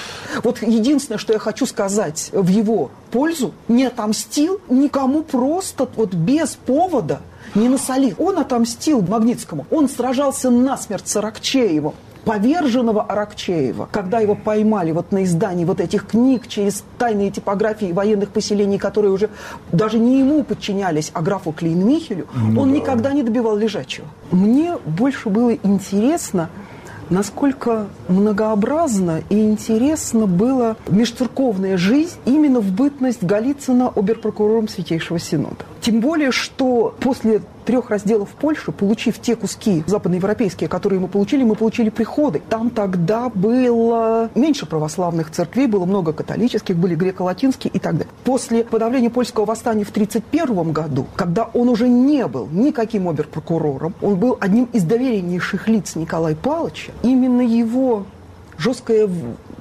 вот 0.45 0.63
единственное, 0.63 1.19
что 1.19 1.33
я 1.33 1.41
хочу 1.41 1.67
сказать 1.67 2.31
в 2.33 2.47
его 2.47 2.93
пользу, 3.11 3.53
не 3.67 3.87
отомстил 3.87 4.61
никому 4.69 5.25
просто 5.25 5.89
вот 5.97 6.15
без 6.15 6.51
повода, 6.51 7.21
не 7.57 7.69
насолив. 7.69 8.21
Он 8.21 8.39
отомстил 8.39 9.03
Магнитскому. 9.03 9.67
Он 9.73 9.89
сражался 9.89 10.51
насмерть 10.51 11.09
с 11.09 11.17
Аракчеевым 11.17 11.95
поверженного 12.25 13.03
Аракчеева, 13.03 13.89
когда 13.91 14.21
его 14.21 14.35
поймали 14.35 14.93
вот 14.93 15.13
на 15.13 15.25
издании 15.25 15.65
вот 15.65 15.81
этих 15.81 16.07
книг 16.07 16.49
через 16.49 16.85
тайные 16.99 17.31
типографии 17.31 17.93
военных 17.93 18.31
поселений, 18.31 18.79
которые 18.79 19.13
уже 19.13 19.29
даже 19.73 19.99
не 19.99 20.21
ему 20.21 20.43
подчинялись, 20.43 21.11
а 21.15 21.23
графу 21.23 21.55
Клейн-Михелю, 21.57 22.27
ну, 22.35 22.63
он 22.63 22.71
да. 22.71 22.77
никогда 22.77 23.13
не 23.13 23.23
добивал 23.23 23.57
лежачего. 23.57 24.07
Мне 24.31 24.77
больше 24.87 25.29
было 25.29 25.55
интересно, 25.55 26.49
насколько 27.11 27.87
многообразно 28.09 29.23
и 29.29 29.41
интересно 29.41 30.27
была 30.27 30.77
межцерковная 30.89 31.77
жизнь 31.77 32.17
именно 32.25 32.61
в 32.61 32.71
бытность 32.73 33.23
Голицына 33.23 33.89
оберпрокурором 33.89 34.69
Святейшего 34.69 35.19
Синода. 35.19 35.65
Тем 35.85 36.01
более, 36.01 36.33
что 36.33 36.95
после 36.99 37.43
трех 37.67 37.91
разделов 37.91 38.31
Польши, 38.31 38.73
получив 38.73 39.19
те 39.19 39.37
куски 39.37 39.85
западноевропейские, 39.87 40.67
которые 40.67 40.99
мы 40.99 41.09
получили, 41.09 41.45
мы 41.45 41.57
получили 41.57 41.91
приходы. 41.91 42.41
Там 42.49 42.71
тогда 42.71 43.29
было 43.29 44.31
меньше 44.35 44.65
православных 44.65 45.31
церквей, 45.31 45.67
было 45.67 45.85
много 45.85 46.15
католических, 46.15 46.75
были 46.75 46.95
греко-латинские 46.95 47.71
и 47.71 47.79
так 47.79 47.99
далее. 47.99 48.11
После 48.25 48.65
подавления 48.65 49.11
польского 49.11 49.45
восстания 49.45 49.85
в 49.85 49.91
1931 49.91 50.73
году, 50.73 51.07
когда 51.17 51.51
он 51.53 51.69
уже 51.69 51.87
не 51.87 52.27
был 52.29 52.49
никаким 52.51 53.07
оберпрокурором, 53.07 53.93
он 54.01 54.17
был 54.17 54.39
одним 54.41 54.65
из 54.73 54.85
довереннейших 54.85 55.69
лиц 55.69 55.97
Николая 55.97 56.35
Павловича, 56.35 56.93
именно 57.03 57.43
его 57.43 58.07
жесткое 58.57 59.07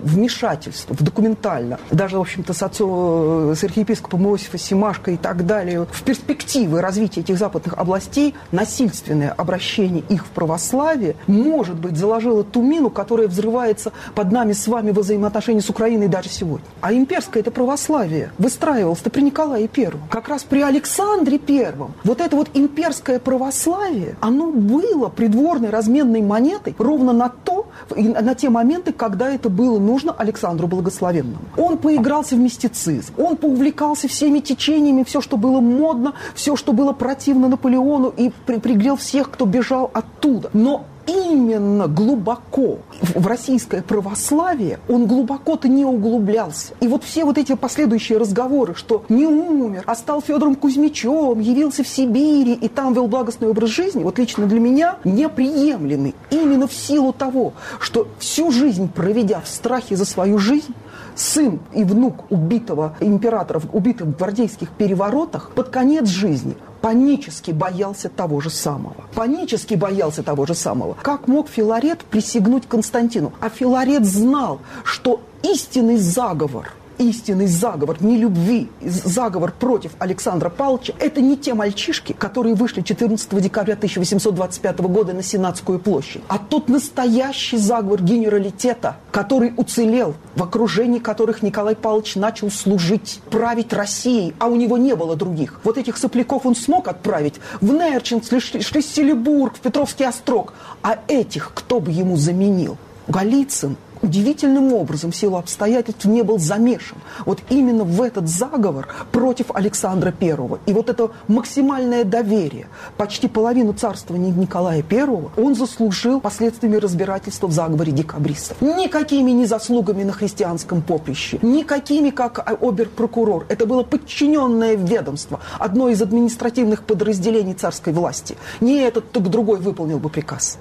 вмешательство 0.04 0.94
в 0.94 1.02
документально, 1.02 1.80
даже, 1.92 2.18
в 2.18 2.22
общем-то, 2.22 2.54
с 2.54 2.62
отцом, 2.62 3.52
э, 3.52 3.56
с 3.56 3.64
архиепископом 3.64 4.28
Иосифа 4.28 4.58
Симашко 4.58 5.12
и 5.12 5.18
так 5.18 5.46
далее, 5.46 5.86
в 5.92 6.04
перспективы 6.04 6.82
развития 6.82 7.22
этих 7.22 7.38
западных 7.38 7.78
областей 7.78 8.36
насильственное 8.52 9.32
обращение 9.32 10.04
их 10.10 10.26
в 10.26 10.30
православие, 10.30 11.16
может 11.28 11.76
быть, 11.76 11.98
заложило 11.98 12.44
ту 12.44 12.62
мину, 12.62 12.90
которая 12.90 13.28
взрывается 13.28 13.92
под 14.16 14.32
нами 14.32 14.54
с 14.54 14.68
вами 14.68 14.92
во 14.92 15.02
взаимоотношении 15.02 15.62
с 15.62 15.70
Украиной 15.70 16.08
даже 16.08 16.30
сегодня. 16.30 16.66
А 16.82 16.94
имперское 16.94 17.42
это 17.42 17.52
православие 17.52 18.32
выстраивалось-то 18.38 19.10
при 19.10 19.22
Николае 19.22 19.68
Первом. 19.68 20.04
Как 20.10 20.28
раз 20.28 20.44
при 20.44 20.62
Александре 20.62 21.40
Первом. 21.40 21.94
Вот 22.04 22.22
это 22.22 22.36
вот 22.36 22.50
имперское 22.54 23.20
православие, 23.20 24.16
оно 24.20 24.52
было 24.52 25.10
придворной 25.10 25.70
разменной 25.70 26.22
монетой 26.22 26.76
ровно 26.78 27.14
на 27.14 27.30
то, 27.30 27.68
на 27.96 28.36
те 28.36 28.50
моменты, 28.50 28.94
когда 28.94 29.30
это 29.30 29.50
было 29.50 29.80
нужно 29.94 30.12
Александру 30.12 30.68
Благословенному. 30.68 31.46
Он 31.56 31.78
поигрался 31.78 32.36
в 32.36 32.40
мистицизм, 32.40 33.14
он 33.18 33.38
поувлекался 33.38 34.08
всеми 34.08 34.40
течениями, 34.40 35.04
все, 35.04 35.22
что 35.22 35.38
было 35.38 35.62
модно, 35.62 36.14
все, 36.34 36.56
что 36.56 36.74
было 36.74 36.94
противно 36.94 37.48
Наполеону, 37.48 38.10
и 38.10 38.32
при 38.46 38.58
пригрел 38.58 38.96
всех, 38.96 39.30
кто 39.30 39.46
бежал 39.46 39.92
оттуда. 39.94 40.50
Но 40.54 40.86
именно 41.06 41.88
глубоко 41.88 42.80
в 43.16 43.28
российское 43.28 43.82
православие 43.82 44.80
он 44.88 45.06
глубоко-то 45.06 45.68
не 45.68 45.86
углублялся. 45.86 46.74
И 46.80 46.88
вот 46.88 47.04
все 47.04 47.26
вот 47.26 47.38
эти 47.38 47.56
последующие 47.56 48.18
разговоры, 48.18 48.76
что 48.76 49.04
не 49.10 49.26
умер, 49.26 49.84
а 49.86 49.96
стал 49.96 50.22
Федором 50.22 50.56
Кузьмичем, 50.56 51.40
явился 51.40 51.84
в 51.84 51.88
Сибири 51.88 52.54
и 52.54 52.68
там 52.68 52.94
вел 52.94 53.08
благостный 53.08 53.48
образ 53.48 53.70
жизни, 53.70 54.04
вот 54.04 54.20
лично 54.20 54.46
для 54.46 54.60
меня 54.60 54.98
неприемлемы. 55.04 56.14
Именно 56.30 56.68
в 56.68 56.74
силу 56.74 57.14
того, 57.14 57.54
что 57.80 58.08
всю 58.20 58.52
жизнь 58.52 58.90
проведя 58.90 59.42
в 59.42 59.48
страхе 59.48 59.96
за 59.96 60.06
свою 60.06 60.38
жизнь, 60.38 60.74
сын 61.16 61.60
и 61.74 61.84
внук 61.84 62.32
убитого 62.32 62.96
императора, 63.00 63.62
убитых 63.72 64.08
в 64.08 64.18
гвардейских 64.18 64.70
переворотах, 64.72 65.52
под 65.52 65.70
конец 65.70 66.08
жизни 66.08 66.56
панически 66.84 67.52
боялся 67.52 68.10
того 68.10 68.42
же 68.42 68.50
самого. 68.50 69.06
Панически 69.16 69.76
боялся 69.76 70.22
того 70.22 70.46
же 70.46 70.54
самого. 70.54 70.98
Как 71.02 71.30
мог 71.30 71.48
Филарет 71.48 72.04
присягнуть 72.04 72.68
Константину? 72.68 73.32
А 73.40 73.48
Филарет 73.48 74.06
знал, 74.06 74.60
что 74.84 75.22
истинный 75.44 75.96
заговор– 75.96 76.74
истинный 76.98 77.48
заговор, 77.48 77.98
не 78.02 78.18
любви, 78.18 78.70
заговор 78.82 79.52
против 79.52 79.92
Александра 80.00 80.50
Павловича, 80.50 80.94
это 81.00 81.22
не 81.22 81.38
те 81.38 81.54
мальчишки, 81.54 82.14
которые 82.14 82.56
вышли 82.56 82.82
14 82.82 83.42
декабря 83.42 83.74
1825 83.76 84.80
года 84.82 85.14
на 85.14 85.24
Сенатскую 85.24 85.80
площадь, 85.80 86.22
а 86.28 86.38
тот 86.38 86.70
настоящий 86.70 87.58
заговор 87.58 88.02
генералитета, 88.02 88.98
который 89.12 89.54
уцелел, 89.58 90.16
в 90.36 90.44
окружении 90.44 91.00
которых 91.00 91.42
Николай 91.42 91.76
Павлович 91.76 92.16
начал 92.16 92.50
служить, 92.50 93.22
править 93.30 93.74
Россией, 93.74 94.34
а 94.40 94.48
у 94.48 94.56
него 94.56 94.78
не 94.78 94.96
было 94.96 95.16
других. 95.16 95.60
Вот 95.64 95.78
этих 95.78 95.98
сопляков 95.98 96.46
он 96.46 96.56
смог 96.56 96.88
отправить 96.88 97.36
в 97.62 97.72
Нерчинск, 97.74 98.34
Шлиссельбург, 98.40 99.56
в 99.56 99.60
Петровский 99.60 100.06
острог, 100.06 100.54
а 100.82 101.00
этих 101.08 101.52
кто 101.54 101.80
бы 101.80 101.92
ему 101.92 102.18
заменил? 102.18 102.78
Голицын 103.08 103.76
удивительным 104.04 104.74
образом 104.74 105.12
в 105.12 105.16
силу 105.16 105.38
обстоятельств 105.38 106.06
не 106.06 106.22
был 106.22 106.38
замешан 106.38 106.98
вот 107.26 107.40
именно 107.50 107.84
в 107.84 108.02
этот 108.02 108.28
заговор 108.28 108.88
против 109.12 109.48
Александра 109.54 110.12
Первого. 110.12 110.60
И 110.66 110.74
вот 110.74 110.90
это 110.90 111.12
максимальное 111.28 112.04
доверие, 112.04 112.68
почти 112.98 113.28
половину 113.28 113.74
царствования 113.74 114.32
Николая 114.32 114.84
Первого, 114.84 115.32
он 115.38 115.56
заслужил 115.56 116.20
последствиями 116.20 116.76
разбирательства 116.76 117.48
в 117.48 117.52
заговоре 117.52 117.92
декабристов. 117.92 118.62
Никакими 118.62 119.32
не 119.32 119.46
заслугами 119.46 120.04
на 120.04 120.12
христианском 120.12 120.82
поприще, 120.82 121.40
никакими, 121.42 122.10
как 122.10 122.46
обер-прокурор. 122.62 123.46
Это 123.50 123.66
было 123.66 123.84
подчиненное 123.84 124.76
ведомство, 124.76 125.40
одно 125.58 125.90
из 125.90 126.02
административных 126.02 126.84
подразделений 126.84 127.54
царской 127.54 127.94
власти. 127.94 128.36
Не 128.60 128.80
этот, 128.80 129.12
так 129.12 129.30
другой 129.30 129.60
выполнил 129.60 130.00
бы 130.00 130.10
приказ. 130.10 130.58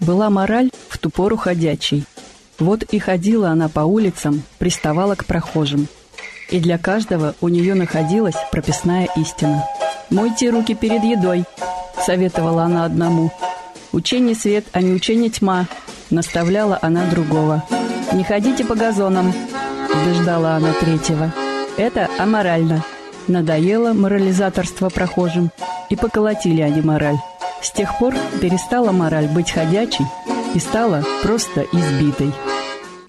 Была 0.00 0.30
мораль 0.30 0.70
в 0.88 0.98
ту 0.98 1.10
пору 1.10 1.36
ходячей. 1.36 2.04
Вот 2.58 2.82
и 2.82 2.98
ходила 2.98 3.50
она 3.50 3.68
по 3.68 3.80
улицам, 3.80 4.42
приставала 4.58 5.14
к 5.14 5.24
прохожим. 5.24 5.88
И 6.50 6.58
для 6.58 6.78
каждого 6.78 7.34
у 7.40 7.48
нее 7.48 7.74
находилась 7.74 8.34
прописная 8.50 9.08
истина. 9.16 9.64
«Мойте 10.10 10.50
руки 10.50 10.74
перед 10.74 11.04
едой»,— 11.04 11.44
советовала 12.04 12.64
она 12.64 12.84
одному. 12.84 13.30
«Учение 13.92 14.34
свет, 14.34 14.64
а 14.72 14.82
не 14.82 14.92
учение 14.92 15.30
тьма»,— 15.30 15.66
наставляла 16.10 16.78
она 16.82 17.06
другого. 17.06 17.62
«Не 18.12 18.24
ходите 18.24 18.64
по 18.64 18.74
газонам»,— 18.74 19.32
убеждала 19.94 20.56
она 20.56 20.72
третьего. 20.72 21.32
«Это 21.76 22.08
аморально». 22.18 22.84
Надоело 23.28 23.92
морализаторство 23.92 24.88
прохожим, 24.88 25.52
и 25.88 25.94
поколотили 25.94 26.62
они 26.62 26.80
мораль. 26.80 27.18
С 27.62 27.70
тех 27.70 27.98
пор 27.98 28.14
перестала 28.40 28.92
мораль 28.92 29.28
быть 29.28 29.50
ходячей 29.50 30.06
и 30.54 30.58
стала 30.58 31.04
просто 31.22 31.62
избитой. 31.72 32.32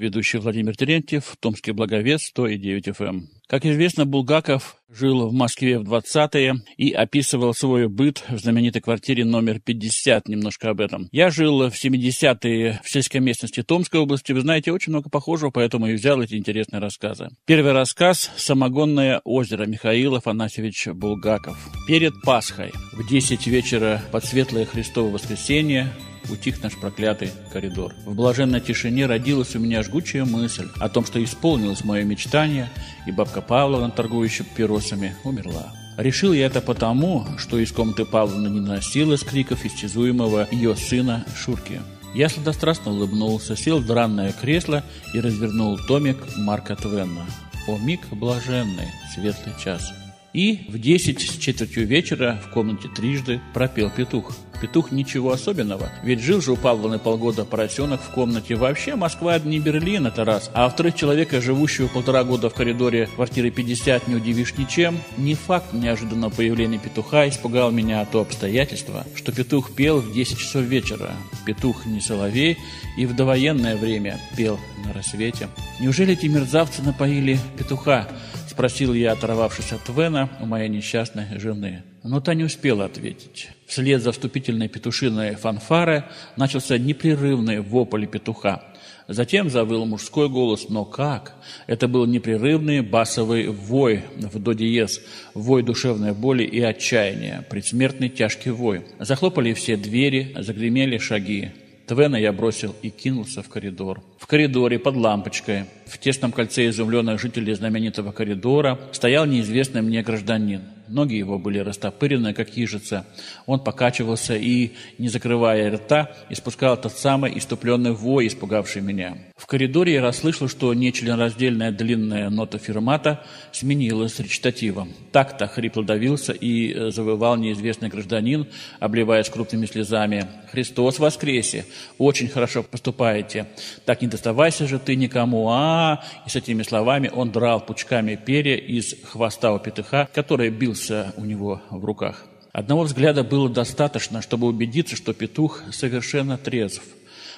Ведущий 0.02 0.40
Владимир 0.40 0.76
Терентьев, 0.76 1.36
Томский 1.40 1.74
Благовест, 1.74 2.26
109 2.30 2.88
FM. 2.88 3.22
Как 3.48 3.66
известно, 3.66 4.06
Булгаков 4.06 4.78
жил 4.90 5.28
в 5.28 5.34
Москве 5.34 5.78
в 5.78 5.84
20-е 5.84 6.56
и 6.78 6.92
описывал 6.92 7.54
свой 7.54 7.88
быт 7.88 8.24
в 8.28 8.40
знаменитой 8.40 8.82
квартире 8.82 9.26
номер 9.26 9.60
50, 9.60 10.28
немножко 10.28 10.72
об 10.72 10.82
этом. 10.82 11.08
Я 11.12 11.30
жил 11.30 11.70
в 11.70 11.74
70-е 11.74 12.82
в 12.84 12.90
сельской 12.90 13.22
местности 13.22 13.62
Томской 13.62 14.00
области, 14.00 14.32
вы 14.32 14.42
знаете, 14.42 14.72
очень 14.72 14.92
много 14.92 15.10
похожего, 15.10 15.52
поэтому 15.52 15.86
и 15.86 15.94
взял 15.94 16.20
эти 16.20 16.34
интересные 16.34 16.80
рассказы. 16.80 17.30
Первый 17.46 17.74
рассказ 17.74 18.32
«Самогонное 18.38 19.22
озеро» 19.24 19.68
Михаил 19.68 20.16
Афанасьевич 20.16 20.88
Булгаков. 20.88 21.58
Перед 21.88 22.20
Пасхой 22.24 22.72
в 22.94 23.08
10 23.08 23.46
вечера 23.46 24.02
под 24.12 24.26
Светлое 24.26 24.66
Христово 24.66 25.12
воскресенье 25.12 25.94
утих 26.30 26.62
наш 26.62 26.78
проклятый 26.78 27.32
коридор. 27.52 27.94
В 28.06 28.14
блаженной 28.14 28.62
тишине 28.62 29.06
родилась 29.06 29.56
у 29.56 29.60
меня 29.60 29.84
жгучая 29.84 30.26
мысль 30.26 30.68
о 30.80 30.90
том, 30.90 31.06
что 31.06 31.24
исполнилось 31.24 31.84
мое 31.84 32.04
мечтание, 32.04 32.70
и 33.08 33.12
бабка 33.12 33.42
Павловна, 33.42 33.90
торгующая 33.90 34.46
папиросами, 34.46 35.16
умерла. 35.24 35.74
Решил 35.98 36.34
я 36.34 36.46
это 36.46 36.62
потому, 36.62 37.28
что 37.38 37.60
из 37.60 37.72
комнаты 37.72 38.06
Павловны 38.06 38.48
не 38.48 38.60
носилось 38.60 39.24
криков 39.24 39.66
истязуемого 39.66 40.48
ее 40.52 40.76
сына 40.76 41.26
Шурки. 41.36 41.82
Я 42.14 42.28
сладострастно 42.28 42.92
улыбнулся, 42.92 43.56
сел 43.56 43.80
в 43.80 43.86
дранное 43.86 44.34
кресло 44.34 44.84
и 45.14 45.20
развернул 45.20 45.78
томик 45.78 46.18
Марка 46.38 46.76
Твенна. 46.76 47.26
О 47.68 47.78
миг 47.78 48.02
блаженный, 48.12 48.90
светлый 49.14 49.54
час. 49.64 49.94
И 50.34 50.66
в 50.70 50.80
десять 50.80 51.20
с 51.22 51.38
четвертью 51.38 51.86
вечера 51.86 52.40
в 52.46 52.52
комнате 52.52 52.88
трижды 52.88 53.42
пропел 53.54 53.90
петух. 53.90 54.34
Петух 54.62 54.92
ничего 54.92 55.32
особенного, 55.32 55.90
ведь 56.04 56.22
жил 56.22 56.40
же 56.40 56.52
у 56.52 56.56
Павловны 56.56 57.00
полгода 57.00 57.46
поросенок 57.46 58.00
в 58.00 58.12
комнате. 58.12 58.56
Вообще 58.56 58.96
Москва 58.96 59.40
не 59.40 59.60
Берлин, 59.60 60.06
это 60.06 60.24
раз. 60.24 60.52
А 60.54 60.66
во-вторых, 60.66 60.96
человека, 60.96 61.42
живущего 61.42 61.88
полтора 61.88 62.24
года 62.24 62.50
в 62.50 62.54
коридоре 62.54 63.08
квартиры 63.08 63.50
50, 63.50 64.08
не 64.08 64.16
удивишь 64.16 64.56
ничем. 64.58 65.00
Не 65.18 65.34
факт 65.34 65.74
неожиданного 65.74 66.30
появления 66.30 66.78
петуха 66.78 67.28
испугал 67.28 67.72
меня 67.72 68.06
то 68.06 68.22
обстоятельства, 68.22 69.04
что 69.16 69.32
петух 69.32 69.74
пел 69.74 70.00
в 70.00 70.14
10 70.14 70.38
часов 70.38 70.62
вечера. 70.62 71.12
Петух 71.46 71.88
не 71.88 72.00
соловей 72.00 72.58
и 72.98 73.08
в 73.08 73.16
довоенное 73.16 73.76
время 73.76 74.20
пел 74.38 74.60
на 74.86 74.94
рассвете. 74.94 75.50
Неужели 75.80 76.14
эти 76.14 76.28
мерзавцы 76.28 76.84
напоили 76.84 77.40
петуха? 77.58 78.08
Спросил 78.52 78.94
я, 78.94 79.14
оторвавшись 79.14 79.72
от 79.72 79.88
Вена, 79.88 80.30
у 80.42 80.46
моей 80.46 80.68
несчастной 80.68 81.40
жены. 81.40 81.84
Но 82.04 82.20
та 82.20 82.34
не 82.34 82.44
успела 82.44 82.84
ответить. 82.84 83.48
Вслед 83.66 84.02
за 84.02 84.12
вступительной 84.12 84.68
петушиной 84.68 85.36
фанфары 85.36 86.04
начался 86.36 86.78
непрерывный 86.78 87.62
вопль 87.62 88.06
петуха. 88.08 88.62
Затем 89.08 89.50
завыл 89.50 89.86
мужской 89.86 90.28
голос, 90.28 90.68
но 90.68 90.84
как? 90.84 91.36
Это 91.66 91.88
был 91.88 92.06
непрерывный 92.06 92.82
басовый 92.82 93.48
вой 93.48 94.04
в 94.18 94.38
до 94.38 94.52
диез, 94.52 95.00
вой 95.34 95.64
душевной 95.64 96.12
боли 96.12 96.44
и 96.44 96.60
отчаяния, 96.60 97.46
предсмертный 97.50 98.10
тяжкий 98.10 98.50
вой. 98.50 98.86
Захлопали 99.00 99.54
все 99.54 99.78
двери, 99.78 100.36
загремели 100.38 100.98
шаги. 100.98 101.52
Твена 101.92 102.18
я 102.18 102.32
бросил 102.32 102.74
и 102.82 102.90
кинулся 102.90 103.44
в 103.44 103.50
коридор. 103.50 104.02
В 104.18 104.26
коридоре 104.26 104.80
под 104.80 104.96
лампочкой, 104.96 105.66
в 105.88 105.98
тесном 105.98 106.32
кольце 106.32 106.70
изумленных 106.70 107.20
жителей 107.20 107.54
знаменитого 107.54 108.14
коридора, 108.14 108.80
стоял 108.94 109.26
неизвестный 109.26 109.82
мне 109.82 110.02
гражданин. 110.02 110.62
Ноги 110.92 111.16
его 111.16 111.40
были 111.40 111.60
растопырены, 111.60 112.34
как 112.34 112.58
ежица. 112.58 113.06
Он 113.46 113.62
покачивался 113.62 114.36
и, 114.36 114.72
не 114.98 115.08
закрывая 115.08 115.72
рта, 115.72 116.12
испускал 116.30 116.76
тот 116.76 116.92
самый 116.92 117.38
иступленный 117.38 117.94
вой, 117.94 118.28
испугавший 118.28 118.82
меня. 118.82 119.18
В 119.38 119.48
коридоре 119.48 119.94
я 119.94 120.02
расслышал, 120.02 120.50
что 120.50 120.74
нечленораздельная 120.74 121.72
длинная 121.72 122.30
нота 122.30 122.58
фермата 122.58 123.24
сменилась 123.54 124.20
речитативом. 124.20 124.90
Так-то 125.14 125.48
хрипло 125.48 125.84
давился 125.84 126.34
и 126.34 126.74
э, 126.74 126.92
завывал 126.92 127.38
неизвестный 127.38 127.88
гражданин, 127.88 128.46
обливаясь 128.82 129.30
крупными 129.30 129.68
слезами. 129.68 130.28
«Христос 130.52 131.00
воскресе! 131.00 131.66
Очень 131.98 132.28
хорошо 132.28 132.64
поступаете! 132.64 133.48
Так 133.86 134.02
не 134.02 134.10
доставайся 134.10 134.68
же 134.68 134.78
ты 134.78 134.98
никому! 134.98 135.50
а, 135.50 136.04
И 136.26 136.30
с 136.30 136.36
этими 136.36 136.64
словами 136.64 137.10
он 137.14 137.32
драл 137.32 137.62
пучками 137.66 138.16
перья 138.16 138.58
из 138.58 138.94
хвоста 139.06 139.54
у 139.54 139.60
петуха, 139.60 140.10
который 140.14 140.50
бился 140.50 140.81
у 141.18 141.26
него 141.26 141.62
в 141.70 141.84
руках. 141.86 142.26
Одного 142.52 142.84
взгляда 142.84 143.24
было 143.24 143.50
достаточно, 143.50 144.22
чтобы 144.22 144.48
убедиться, 144.48 144.96
что 144.96 145.14
петух 145.14 145.62
совершенно 145.72 146.38
трезв– 146.38 146.84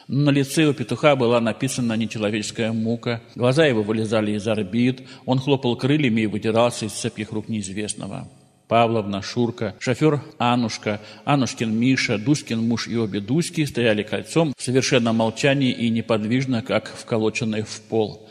на 0.07 0.31
лице 0.31 0.65
у 0.65 0.73
петуха 0.73 1.15
была 1.15 1.39
написана 1.39 1.93
нечеловеческая 1.93 2.73
мука, 2.73 3.21
глаза 3.35 3.65
его 3.65 3.83
вылезали 3.83 4.33
из 4.33 4.45
орбит, 4.47 5.03
он 5.25 5.39
хлопал 5.39 5.77
крыльями 5.77 6.21
и 6.21 6.27
вытирался 6.27 6.85
из 6.85 6.91
цепких 6.91 7.31
рук 7.31 7.47
неизвестного. 7.47 8.27
Павловна, 8.67 9.21
Шурка, 9.21 9.75
шофер 9.79 10.21
Анушка, 10.39 10.99
Анушкин 11.25 11.73
Миша, 11.73 12.17
Дуськин 12.17 12.67
муж 12.67 12.87
и 12.87 12.97
обе 12.97 13.21
Дуськи 13.21 13.65
стояли 13.65 14.03
кольцом 14.03 14.53
в 14.57 14.61
совершенном 14.61 15.17
молчании 15.17 15.71
и 15.71 15.89
неподвижно, 15.89 16.61
как 16.61 16.93
вколоченные 16.93 17.63
в 17.63 17.81
пол. 17.81 18.27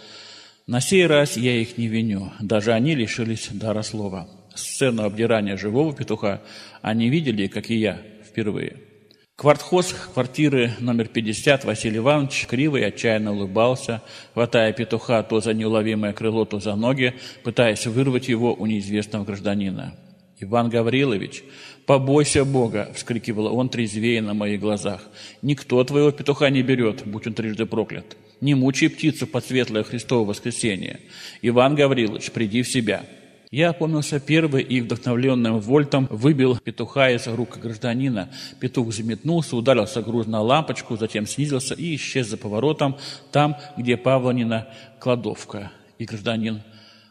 На 0.67 0.81
сей 0.81 1.07
раз 1.07 1.37
я 1.37 1.55
их 1.55 1.79
не 1.79 1.87
виню, 1.87 2.33
даже 2.41 2.73
они 2.73 2.95
лишились 2.95 3.49
дара 3.51 3.83
слова. 3.83 4.29
Сцену 4.55 5.05
обдирания 5.05 5.57
живого 5.57 5.95
петуха 5.95 6.43
они 6.81 7.09
видели, 7.09 7.47
как 7.47 7.71
и 7.71 7.77
я, 7.77 8.03
впервые. 8.25 8.77
Квартхоз 9.37 9.95
квартиры 10.15 10.73
номер 10.79 11.09
50 11.09 11.65
Василий 11.65 11.99
Иванович 11.99 12.47
криво 12.47 12.79
отчаянно 12.79 13.33
улыбался, 13.33 14.03
хватая 14.35 14.73
петуха 14.73 15.23
то 15.23 15.41
за 15.41 15.55
неуловимое 15.55 16.13
крыло, 16.13 16.45
то 16.45 16.61
за 16.61 16.77
ноги, 16.77 17.15
пытаясь 17.43 17.87
вырвать 17.87 18.29
его 18.29 18.55
у 18.55 18.67
неизвестного 18.67 19.25
гражданина. 19.25 19.95
«Иван 20.39 20.69
Гаврилович, 20.69 21.45
побойся 21.87 22.45
Бога!»— 22.45 22.93
вскрикивал 22.95 23.57
он 23.57 23.69
трезвее 23.69 24.21
на 24.23 24.35
моих 24.35 24.61
глазах. 24.61 25.03
«Никто 25.41 25.83
твоего 25.83 26.11
петуха 26.11 26.51
не 26.51 26.63
берет, 26.63 27.07
будь 27.07 27.27
он 27.27 27.35
трижды 27.35 27.65
проклят. 27.65 28.17
Не 28.41 28.55
мучай 28.55 28.91
птицу 28.91 29.27
под 29.27 29.45
светлое 29.45 29.83
Христово 29.83 30.27
воскресенье. 30.27 31.01
Иван 31.41 31.75
Гаврилович, 31.75 32.33
приди 32.33 32.63
в 32.63 32.69
себя!» 32.69 33.05
Я 33.53 33.69
опомнился 33.69 34.19
первый 34.19 34.63
и, 34.63 34.81
вдохновленным 34.81 35.61
вольтом, 35.61 36.09
выбил 36.11 36.57
петуха 36.57 37.11
из 37.11 37.27
рук 37.27 37.59
гражданина. 37.59 38.31
Петух 38.59 38.95
заметнулся, 38.95 39.57
ударился 39.57 40.01
груз 40.01 40.27
на 40.27 40.41
лампочку, 40.41 40.97
затем 40.97 41.27
снизился 41.27 41.75
и 41.75 41.95
исчез 41.97 42.29
за 42.29 42.39
поворотом, 42.39 42.97
там, 43.31 43.59
где 43.77 43.99
Павлонина 43.99 44.69
кладовка. 44.99 45.71
И 45.99 46.07
гражданин 46.07 46.63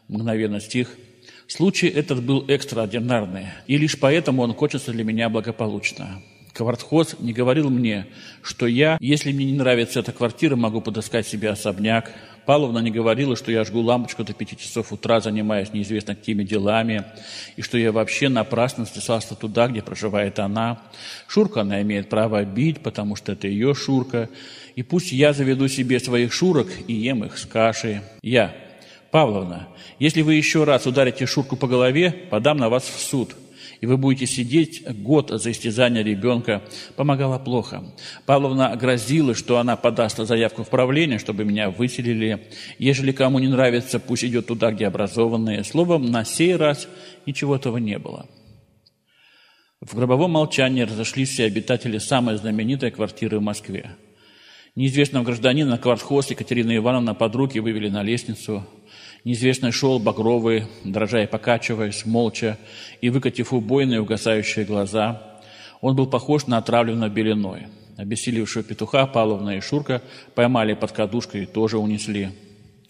мгновенно 0.07 0.59
стих. 0.59 0.97
Случай 1.45 1.87
этот 1.87 2.23
был 2.23 2.43
экстраординарный, 2.47 3.45
и 3.67 3.77
лишь 3.77 3.99
поэтому 3.99 4.41
он 4.41 4.55
кончится 4.55 4.91
для 4.91 5.03
меня 5.03 5.29
благополучно. 5.29 6.23
Квартхоз 6.53 7.15
не 7.19 7.33
говорил 7.33 7.69
мне, 7.69 8.07
что 8.41 8.67
я, 8.67 8.97
если 8.99 9.31
мне 9.31 9.45
не 9.45 9.57
нравится 9.57 10.01
эта 10.01 10.11
квартира, 10.11 10.55
могу 10.55 10.81
подыскать 10.81 11.27
себе 11.27 11.49
особняк, 11.49 12.11
Павловна 12.45 12.79
не 12.79 12.89
говорила, 12.89 13.35
что 13.35 13.51
я 13.51 13.63
жгу 13.63 13.81
лампочку 13.81 14.23
до 14.23 14.33
пяти 14.33 14.57
часов 14.57 14.91
утра, 14.91 15.21
занимаясь 15.21 15.73
неизвестно 15.73 16.15
какими 16.15 16.43
делами, 16.43 17.05
и 17.55 17.61
что 17.61 17.77
я 17.77 17.91
вообще 17.91 18.29
напрасно 18.29 18.85
стесался 18.85 19.35
туда, 19.35 19.67
где 19.67 19.81
проживает 19.81 20.39
она. 20.39 20.81
Шурка 21.27 21.61
она 21.61 21.81
имеет 21.81 22.09
право 22.09 22.43
бить, 22.43 22.81
потому 22.81 23.15
что 23.15 23.33
это 23.33 23.47
ее 23.47 23.73
Шурка. 23.75 24.29
И 24.75 24.83
пусть 24.83 25.11
я 25.11 25.33
заведу 25.33 25.67
себе 25.67 25.99
своих 25.99 26.33
Шурок 26.33 26.67
и 26.87 26.93
ем 26.93 27.23
их 27.23 27.37
с 27.37 27.45
кашей. 27.45 28.01
Я, 28.23 28.55
Павловна, 29.11 29.67
если 29.99 30.21
вы 30.21 30.33
еще 30.33 30.63
раз 30.63 30.87
ударите 30.87 31.27
Шурку 31.27 31.55
по 31.55 31.67
голове, 31.67 32.11
подам 32.11 32.57
на 32.57 32.69
вас 32.69 32.83
в 32.83 32.99
суд 32.99 33.35
и 33.81 33.87
вы 33.87 33.97
будете 33.97 34.27
сидеть 34.27 34.87
год 35.01 35.31
за 35.31 35.51
истязание 35.51 36.03
ребенка, 36.03 36.61
помогала 36.95 37.39
плохо. 37.39 37.83
Павловна 38.27 38.75
грозила, 38.75 39.33
что 39.33 39.57
она 39.57 39.75
подаст 39.75 40.17
заявку 40.17 40.63
в 40.63 40.69
правление, 40.69 41.17
чтобы 41.17 41.43
меня 41.45 41.71
выселили. 41.71 42.47
Ежели 42.77 43.11
кому 43.11 43.39
не 43.39 43.47
нравится, 43.47 43.99
пусть 43.99 44.23
идет 44.23 44.45
туда, 44.45 44.71
где 44.71 44.85
образованные. 44.85 45.63
Словом, 45.63 46.11
на 46.11 46.23
сей 46.23 46.55
раз 46.55 46.87
ничего 47.25 47.55
этого 47.55 47.77
не 47.77 47.97
было. 47.97 48.27
В 49.81 49.95
гробовом 49.95 50.31
молчании 50.31 50.83
разошлись 50.83 51.29
все 51.29 51.45
обитатели 51.45 51.97
самой 51.97 52.37
знаменитой 52.37 52.91
квартиры 52.91 53.39
в 53.39 53.41
Москве. 53.41 53.95
Неизвестного 54.75 55.23
гражданина 55.23 55.79
квартхоз 55.79 56.29
Екатерина 56.29 56.77
Ивановна 56.77 57.15
под 57.15 57.35
руки 57.35 57.59
вывели 57.59 57.89
на 57.89 58.03
лестницу– 58.03 58.63
Неизвестный 59.23 59.71
шел, 59.71 59.99
багровый, 59.99 60.65
дрожа 60.83 61.23
и 61.23 61.27
покачиваясь, 61.27 62.05
молча, 62.05 62.57
и 63.01 63.09
выкатив 63.11 63.53
убойные 63.53 64.01
угасающие 64.01 64.65
глаза. 64.65 65.39
Он 65.79 65.95
был 65.95 66.07
похож 66.07 66.47
на 66.47 66.57
отравленного 66.57 67.09
белиной. 67.09 67.67
Обессилившего 67.97 68.63
петуха 68.63 69.05
Павловна 69.05 69.57
и 69.57 69.61
Шурка 69.61 70.01
поймали 70.33 70.73
под 70.73 70.91
кадушкой 70.91 71.43
и 71.43 71.45
тоже 71.45 71.77
унесли. 71.77 72.31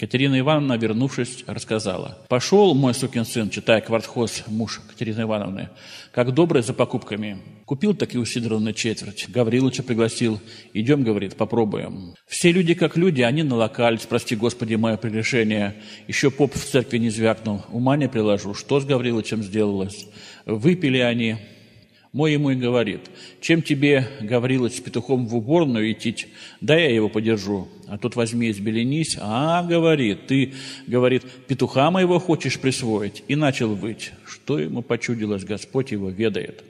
Катерина 0.02 0.40
Ивановна, 0.40 0.78
вернувшись, 0.78 1.44
рассказала. 1.46 2.18
«Пошел 2.28 2.74
мой 2.74 2.96
сукин 2.96 3.24
сын, 3.24 3.52
читая 3.52 3.82
квартхоз, 3.82 4.46
муж 4.48 4.82
Катерины 4.90 5.22
Ивановны, 5.22 5.70
как 6.12 6.34
добрый 6.34 6.64
за 6.64 6.74
покупками. 6.74 7.38
Купил 7.66 7.94
таки 7.94 8.18
у 8.18 8.26
Сидоровны 8.26 8.74
четверть. 8.74 9.30
Гавриловича 9.30 9.84
пригласил. 9.84 10.40
Идем, 10.74 11.04
говорит, 11.04 11.36
попробуем. 11.36 12.16
Все 12.26 12.52
люди 12.52 12.74
как 12.74 12.98
люди, 12.98 13.22
они 13.22 13.44
налокались, 13.44 14.08
прости 14.08 14.36
господи, 14.36 14.74
мое 14.74 14.98
прегрешение. 14.98 15.76
Еще 16.08 16.32
поп 16.32 16.56
в 16.56 16.66
церкви 16.66 16.98
не 16.98 17.12
звякнул. 17.12 17.62
Ума 17.70 17.96
не 17.96 18.10
приложу, 18.10 18.56
что 18.56 18.80
с 18.80 18.86
Гавриловичем 18.86 19.44
сделалось. 19.44 20.08
Выпили 20.48 20.98
они, 20.98 21.38
мой 22.14 22.34
ему 22.34 22.50
и 22.52 22.56
говорит, 22.56 23.10
чем 23.40 23.62
тебе, 23.62 24.08
Гаврилович, 24.20 24.78
с 24.78 24.80
петухом 24.82 25.28
в 25.28 25.36
уборную 25.36 25.92
идти, 25.94 26.16
да 26.60 26.76
я 26.78 26.94
его 26.94 27.08
подержу. 27.08 27.70
А 27.88 27.98
тут 27.98 28.16
возьми 28.16 28.48
и 28.48 28.54
сбеленись. 28.54 29.18
А, 29.20 29.64
говорит, 29.64 30.28
ты, 30.28 30.54
говорит, 30.88 31.24
петуха 31.48 31.90
моего 31.90 32.20
хочешь 32.20 32.60
присвоить? 32.60 33.24
И 33.30 33.36
начал 33.36 33.76
выть. 33.76 34.12
Что 34.26 34.60
ему 34.60 34.82
почудилось, 34.82 35.46
Господь 35.46 35.92
его 35.92 36.10
ведает. 36.10 36.64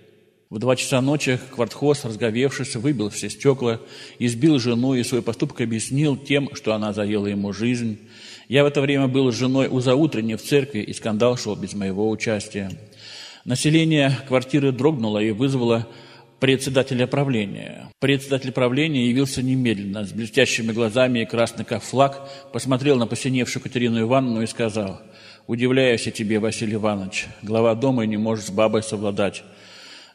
В 0.52 0.60
два 0.60 0.76
часа 0.76 1.02
ночи 1.02 1.40
Квартхоз, 1.56 2.04
разговевшись, 2.04 2.76
выбил 2.76 3.10
все 3.10 3.30
стекла, 3.30 3.80
избил 4.20 4.60
жену 4.60 4.96
и 4.96 5.04
свой 5.04 5.22
поступок 5.22 5.62
объяснил 5.62 6.18
тем, 6.18 6.54
что 6.56 6.74
она 6.74 6.92
заела 6.92 7.28
ему 7.28 7.54
жизнь. 7.54 7.98
Я 8.50 8.64
в 8.66 8.68
это 8.68 8.82
время 8.82 9.08
был 9.08 9.32
с 9.32 9.36
женой 9.36 9.70
у 9.70 9.80
заутренней 9.80 10.36
в 10.36 10.44
церкви, 10.44 10.80
и 10.80 10.92
скандал 10.92 11.38
шел 11.38 11.56
без 11.56 11.74
моего 11.74 12.10
участия. 12.10 12.70
Население 13.44 14.16
квартиры 14.28 14.72
дрогнуло 14.72 15.18
и 15.18 15.32
вызвало 15.32 15.88
председателя 16.40 17.08
правления. 17.08 17.90
Председатель 18.00 18.52
правления 18.52 19.08
явился 19.08 19.42
немедленно, 19.42 20.06
с 20.06 20.12
блестящими 20.12 20.72
глазами 20.72 21.20
и 21.20 21.26
красный 21.26 21.66
как 21.66 21.82
флаг, 21.82 22.30
посмотрел 22.54 22.98
на 22.98 23.08
посиневшую 23.08 23.64
Катерину 23.64 24.00
Ивановну 24.02 24.44
и 24.44 24.48
сказал, 24.48 25.02
«Удивляюсь 25.48 26.06
я 26.06 26.12
тебе, 26.12 26.38
Василий 26.38 26.76
Иванович, 26.76 27.26
глава 27.42 27.74
дома 27.74 28.04
и 28.04 28.08
не 28.08 28.18
может 28.18 28.46
с 28.46 28.52
бабой 28.52 28.84
совладать. 28.84 29.44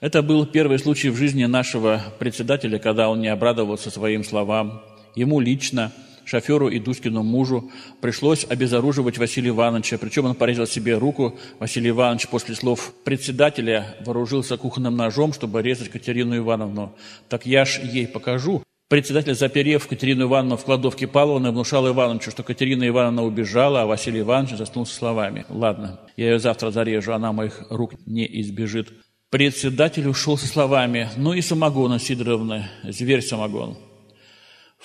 Это 0.01 0.23
был 0.23 0.47
первый 0.47 0.79
случай 0.79 1.09
в 1.09 1.17
жизни 1.17 1.47
нашего 1.47 2.01
председателя, 2.21 2.79
когда 2.79 3.09
он 3.09 3.21
не 3.21 3.29
обрадовался 3.29 3.91
своим 3.91 4.23
словам. 4.23 4.83
Ему 5.17 5.41
лично, 5.41 5.91
шоферу 6.27 6.69
и 6.69 6.79
Дуськину 6.79 7.23
мужу, 7.23 7.71
пришлось 8.01 8.45
обезоруживать 8.49 9.17
Василия 9.17 9.51
Ивановича, 9.51 9.97
причем 9.97 10.27
он 10.27 10.35
порезал 10.35 10.67
себе 10.67 10.99
руку. 10.99 11.39
Василий 11.59 11.91
Иванович 11.91 12.29
после 12.29 12.55
слов 12.55 12.93
председателя 13.05 13.97
вооружился 14.05 14.57
кухонным 14.57 14.97
ножом, 14.97 15.33
чтобы 15.33 15.63
резать 15.63 15.89
Катерину 15.89 16.37
Ивановну. 16.37 16.93
«Так 17.29 17.47
я 17.47 17.65
ж 17.65 17.81
ей 17.83 18.07
покажу». 18.07 18.63
Председатель, 18.89 19.35
заперев 19.35 19.89
Катерину 19.89 20.27
Ивановну 20.27 20.57
в 20.57 20.65
кладовке 20.65 21.09
Павловны, 21.09 21.51
внушал 21.51 21.89
Ивановичу, 21.89 22.31
что 22.31 22.45
Катерина 22.45 22.87
Ивановна 22.87 23.25
убежала, 23.25 23.83
а 23.83 23.87
Василий 23.87 24.21
Иванович 24.21 24.59
заснул 24.59 24.87
со 24.87 24.95
словами. 24.95 25.45
«Ладно, 25.49 26.01
я 26.17 26.33
ее 26.33 26.39
завтра 26.39 26.71
зарежу, 26.71 27.13
она 27.13 27.33
моих 27.33 27.67
рук 27.71 27.95
не 28.07 28.25
избежит». 28.43 28.93
Председатель 29.31 30.07
ушел 30.07 30.39
со 30.39 30.47
словами 30.47 31.11
«Ну 31.17 31.33
и 31.33 31.41
самогона, 31.41 31.99
Сидоровна, 31.99 32.71
зверь 32.85 33.23
самогон». 33.23 33.77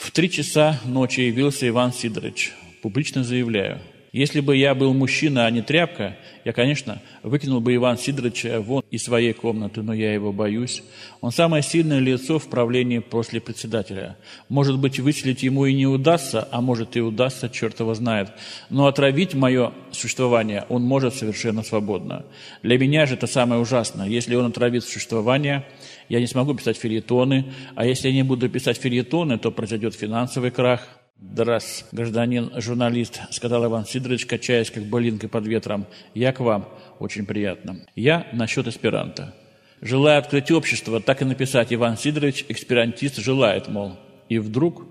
В 0.01 0.09
три 0.09 0.31
часа 0.31 0.79
ночи 0.83 1.19
явился 1.19 1.67
Иван 1.67 1.93
Сидорович. 1.93 2.53
Публично 2.81 3.23
заявляю, 3.23 3.79
если 4.11 4.41
бы 4.41 4.57
я 4.57 4.75
был 4.75 4.93
мужчина, 4.93 5.45
а 5.45 5.51
не 5.51 5.61
тряпка, 5.61 6.17
я, 6.43 6.51
конечно, 6.51 7.01
выкинул 7.23 7.61
бы 7.61 7.73
Иван 7.75 7.97
Сидоровича 7.97 8.59
вон 8.59 8.83
из 8.91 9.03
своей 9.03 9.31
комнаты, 9.31 9.83
но 9.83 9.93
я 9.93 10.13
его 10.13 10.33
боюсь. 10.33 10.83
Он 11.21 11.31
самое 11.31 11.63
сильное 11.63 11.99
лицо 11.99 12.37
в 12.37 12.49
правлении 12.49 12.99
после 12.99 13.39
председателя. 13.39 14.17
Может 14.49 14.79
быть, 14.79 14.99
выселить 14.99 15.43
ему 15.43 15.65
и 15.65 15.73
не 15.73 15.87
удастся, 15.87 16.45
а 16.51 16.59
может 16.59 16.97
и 16.97 16.99
удастся, 16.99 17.47
черт 17.47 17.79
его 17.79 17.93
знает. 17.93 18.31
Но 18.69 18.87
отравить 18.87 19.33
мое 19.33 19.71
существование 19.91 20.65
он 20.67 20.83
может 20.83 21.15
совершенно 21.15 21.63
свободно. 21.63 22.25
Для 22.63 22.77
меня 22.77 23.05
же 23.05 23.13
это 23.13 23.27
самое 23.27 23.61
ужасное. 23.61 24.09
Если 24.09 24.35
он 24.35 24.47
отравит 24.47 24.83
существование, 24.83 25.63
я 26.11 26.19
не 26.19 26.27
смогу 26.27 26.53
писать 26.53 26.77
филитоны, 26.77 27.53
а 27.75 27.85
если 27.85 28.09
я 28.09 28.13
не 28.13 28.23
буду 28.23 28.49
писать 28.49 28.77
филитоны, 28.77 29.37
то 29.37 29.51
произойдет 29.51 29.95
финансовый 29.95 30.51
крах– 30.51 30.87
«Драс, 31.21 31.85
гражданин 31.91 32.51
журналист»,— 32.57 33.21
сказал 33.29 33.63
Иван 33.65 33.85
Сидорович, 33.85 34.25
качаясь 34.25 34.71
как 34.71 34.83
былинкой 34.85 35.29
под 35.29 35.45
ветром. 35.45 35.85
«Я 36.15 36.33
к 36.33 36.39
вам. 36.39 36.67
Очень 36.97 37.27
приятно. 37.27 37.85
Я 37.95 38.27
насчет 38.33 38.67
эсперанто. 38.67 39.35
Желая 39.81 40.17
открыть 40.17 40.49
общество, 40.49 40.99
так 40.99 41.21
и 41.21 41.25
написать 41.25 41.71
Иван 41.71 41.95
Сидорович, 41.95 42.45
эсперантист 42.49 43.17
желает, 43.17 43.67
мол. 43.67 43.99
И 44.29 44.39
вдруг 44.39 44.87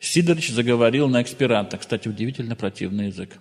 Сидорович 0.00 0.50
заговорил 0.50 1.08
на 1.08 1.22
эсперанто. 1.22 1.76
Кстати, 1.76 2.08
удивительно 2.08 2.56
противный 2.56 3.08
язык. 3.08 3.36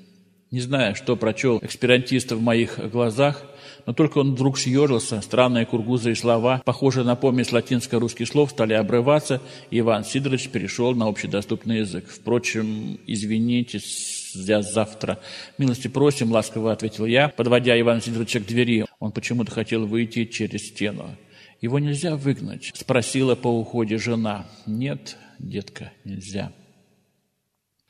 Не 0.52 0.60
знаю, 0.60 0.96
что 0.96 1.16
прочел 1.16 1.60
эсперантист 1.64 2.34
в 2.34 2.42
моих 2.42 2.80
глазах, 2.92 3.46
но 3.86 3.94
только 3.94 4.20
он 4.20 4.34
вдруг 4.34 4.58
съежился, 4.58 5.22
странные 5.22 5.66
кургузые 5.66 6.16
слова, 6.16 6.62
похожие 6.66 7.04
на 7.04 7.16
помесь 7.16 7.52
латинско-русских 7.52 8.28
слов, 8.28 8.52
стали 8.52 8.74
обрываться, 8.74 9.42
и 9.72 9.80
Иван 9.80 10.06
Сидорович 10.06 10.50
перешел 10.50 10.94
на 10.96 11.08
общедоступный 11.08 11.80
язык. 11.80 12.06
Впрочем, 12.08 13.00
извините, 13.08 13.80
я 14.34 14.62
завтра. 14.62 15.20
Милости 15.58 15.88
просим, 15.88 16.32
ласково 16.32 16.72
ответил 16.72 17.06
я, 17.06 17.30
подводя 17.30 17.80
Ивана 17.80 18.02
Сидоровича 18.02 18.40
к 18.40 18.46
двери. 18.46 18.86
Он 19.00 19.12
почему-то 19.12 19.52
хотел 19.52 19.86
выйти 19.86 20.26
через 20.26 20.68
стену. 20.68 21.16
Его 21.62 21.80
нельзя 21.80 22.16
выгнать, 22.16 22.72
спросила 22.74 23.36
по 23.36 23.48
уходе 23.48 23.98
жена. 23.98 24.46
Нет, 24.66 25.18
детка, 25.40 25.92
нельзя. 26.04 26.52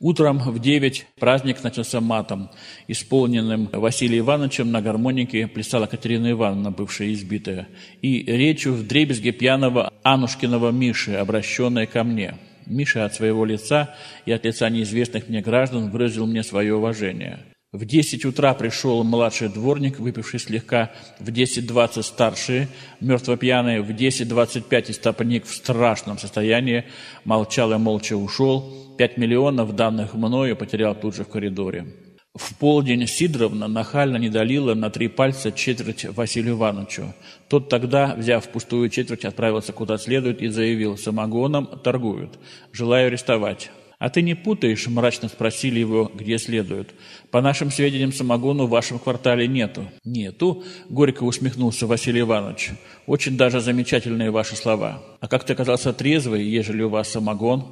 Утром 0.03 0.37
в 0.39 0.59
девять 0.59 1.07
праздник 1.17 1.63
начался 1.63 2.01
матом, 2.01 2.49
исполненным 2.89 3.69
Василием 3.71 4.25
Ивановичем 4.25 4.69
на 4.69 4.81
гармонике 4.81 5.47
плясала 5.47 5.85
Катерина 5.85 6.29
Ивановна, 6.31 6.71
бывшая 6.71 7.13
избитая, 7.13 7.69
и 8.01 8.21
речью 8.25 8.73
в 8.73 8.85
дребезге 8.85 9.31
пьяного 9.31 9.93
Анушкиного 10.03 10.71
Миши, 10.71 11.13
обращенной 11.13 11.87
ко 11.87 12.03
мне. 12.03 12.35
Миша 12.65 13.05
от 13.05 13.15
своего 13.15 13.45
лица 13.45 13.95
и 14.25 14.33
от 14.33 14.43
лица 14.43 14.69
неизвестных 14.69 15.29
мне 15.29 15.39
граждан 15.39 15.89
выразил 15.89 16.27
мне 16.27 16.43
свое 16.43 16.75
уважение– 16.75 17.39
в 17.73 17.86
10 17.86 18.23
утра 18.25 18.53
пришел 18.53 19.03
младший 19.03 19.49
дворник, 19.49 19.99
выпивший 19.99 20.39
слегка, 20.39 20.91
в 21.19 21.29
10.20 21.29 22.03
старший, 22.03 22.67
мертво 22.99 23.36
пьяный, 23.36 23.81
в 23.81 23.89
10.25 23.89 24.91
истопник 24.91 25.45
в 25.45 25.53
страшном 25.53 26.19
состоянии, 26.19 26.86
молчал 27.25 27.73
и 27.73 27.77
молча 27.77 28.15
ушел. 28.15 28.95
Пять 28.95 29.17
миллионов, 29.17 29.75
данных 29.75 30.13
мною, 30.13 30.55
потерял 30.55 30.93
тут 30.93 31.15
же 31.15 31.23
в 31.23 31.29
коридоре. 31.29 31.88
В 32.36 32.55
полдень 32.57 33.07
Сидоровна 33.07 33.67
нахально 33.67 34.17
не 34.17 34.29
долила 34.29 34.75
на 34.75 34.91
три 34.91 35.07
пальца 35.07 35.51
четверть 35.51 36.05
Василию 36.05 36.53
Ивановичу. 36.53 37.15
Тот 37.47 37.69
тогда, 37.69 38.13
взяв 38.15 38.47
пустую 38.49 38.89
четверть, 38.89 39.25
отправился 39.25 39.73
куда 39.73 39.97
следует 39.97 40.43
и 40.43 40.47
заявил, 40.47 40.95
самогоном 40.95 41.65
торгуют, 41.83 42.38
желаю 42.71 43.07
арестовать. 43.07 43.71
«А 44.03 44.09
ты 44.09 44.21
не 44.21 44.35
путаешь?»– 44.35 44.85
мрачно 44.89 45.29
спросили 45.29 45.79
его, 45.79 46.11
где 46.13 46.37
следует. 46.37 46.93
«По 47.31 47.39
нашим 47.39 47.71
сведениям, 47.71 48.11
самогону 48.11 48.65
в 48.65 48.69
вашем 48.69 48.99
квартале 48.99 49.47
нету». 49.47 49.89
«Нету?»– 50.03 50.65
горько 50.89 51.23
усмехнулся 51.23 51.87
Василий 51.87 52.19
Иванович. 52.19 52.71
«Очень 53.07 53.37
даже 53.37 53.61
замечательные 53.61 54.29
ваши 54.29 54.57
слова. 54.57 55.01
А 55.21 55.29
как 55.29 55.45
ты 55.45 55.53
оказался 55.53 55.93
трезвый, 55.93 56.43
ежели 56.43 56.83
у 56.83 56.89
вас 56.89 57.13
самогон?» 57.13 57.65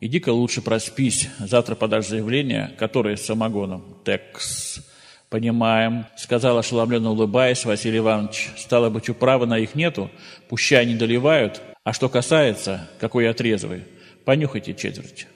«Иди-ка 0.00 0.30
лучше 0.30 0.60
проспись. 0.60 1.28
Завтра 1.38 1.76
подашь 1.76 2.08
заявление, 2.08 2.72
которое 2.76 3.16
с 3.16 3.24
самогоном». 3.24 3.84
«Текс». 4.04 4.80
«Понимаем»,— 5.28 6.06
сказал 6.16 6.58
ошеломленно 6.58 7.12
улыбаясь 7.12 7.64
Василий 7.64 7.98
Иванович. 7.98 8.48
«Стало 8.56 8.90
быть, 8.90 9.08
управы 9.08 9.46
на 9.46 9.56
их 9.56 9.76
нету, 9.76 10.10
пущай 10.48 10.84
не 10.84 10.96
доливают. 10.96 11.62
А 11.84 11.92
что 11.92 12.08
касается, 12.08 12.90
какой 12.98 13.26
я 13.26 13.34
трезвый, 13.34 13.84
понюхайте 14.24 14.74
четверть». 14.74 15.28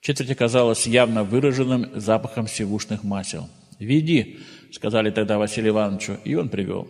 Четверть 0.00 0.30
оказалась 0.30 0.86
явно 0.86 1.24
выраженным 1.24 1.90
запахом 1.94 2.46
сивушных 2.46 3.04
масел. 3.04 3.48
«Веди»,— 3.78 4.38
сказали 4.72 5.10
тогда 5.10 5.38
Василию 5.38 5.72
Ивановичу, 5.72 6.18
и 6.24 6.34
он 6.34 6.48
привел. 6.48 6.88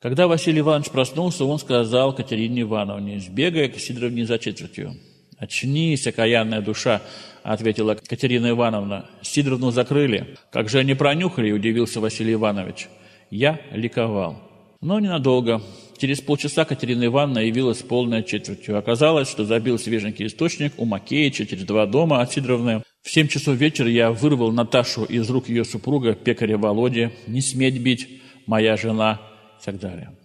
Когда 0.00 0.26
Василий 0.26 0.60
Иванович 0.60 0.90
проснулся, 0.90 1.44
он 1.44 1.58
сказал 1.58 2.14
Катерине 2.14 2.62
Ивановне, 2.62 3.20
сбегая 3.20 3.68
к 3.68 3.78
Сидоровне 3.78 4.24
за 4.24 4.38
четвертью. 4.38 4.94
«Очнись, 5.38 6.06
окаянная 6.06 6.60
душа»,— 6.60 7.02
ответила 7.42 7.94
Катерина 7.94 8.50
Ивановна. 8.50 9.10
«Сидоровну 9.22 9.70
закрыли». 9.70 10.36
«Как 10.50 10.68
же 10.68 10.78
они 10.78 10.94
пронюхали?»— 10.94 11.52
удивился 11.52 12.00
Василий 12.00 12.34
Иванович. 12.34 12.88
Я 13.30 13.60
ликовал. 13.70 14.42
Но 14.80 14.98
ненадолго. 14.98 15.62
Через 16.00 16.22
полчаса 16.22 16.64
Катерина 16.64 17.04
Ивановна 17.04 17.40
явилась 17.40 17.82
полной 17.82 18.24
четвертью. 18.24 18.78
Оказалось, 18.78 19.28
что 19.28 19.44
забил 19.44 19.78
свеженький 19.78 20.28
источник 20.28 20.72
у 20.78 20.86
Макеича 20.86 21.44
через 21.44 21.64
два 21.64 21.84
дома 21.84 22.22
от 22.22 22.32
Сидоровны. 22.32 22.82
В 23.02 23.10
семь 23.10 23.28
часов 23.28 23.56
вечера 23.56 23.90
я 23.90 24.10
вырвал 24.10 24.50
Наташу 24.50 25.04
из 25.04 25.28
рук 25.28 25.50
ее 25.50 25.62
супруга, 25.62 26.14
пекаря 26.14 26.56
Володи, 26.56 27.10
не 27.26 27.42
сметь 27.42 27.78
бить, 27.82 28.08
моя 28.46 28.78
жена 28.78 29.20
и 29.60 29.64
так 29.66 29.78
далее. 29.78 30.16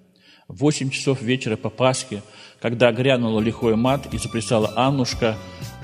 В 0.47 0.59
восемь 0.59 0.89
часов 0.89 1.21
вечера 1.21 1.57
по 1.57 1.69
Пасхе, 1.69 2.23
когда 2.61 2.89
грянула 2.93 3.41
лихой 3.41 3.75
мат 3.75 4.13
и 4.13 4.17
заплясала 4.17 4.71
Аннушка, 4.77 5.35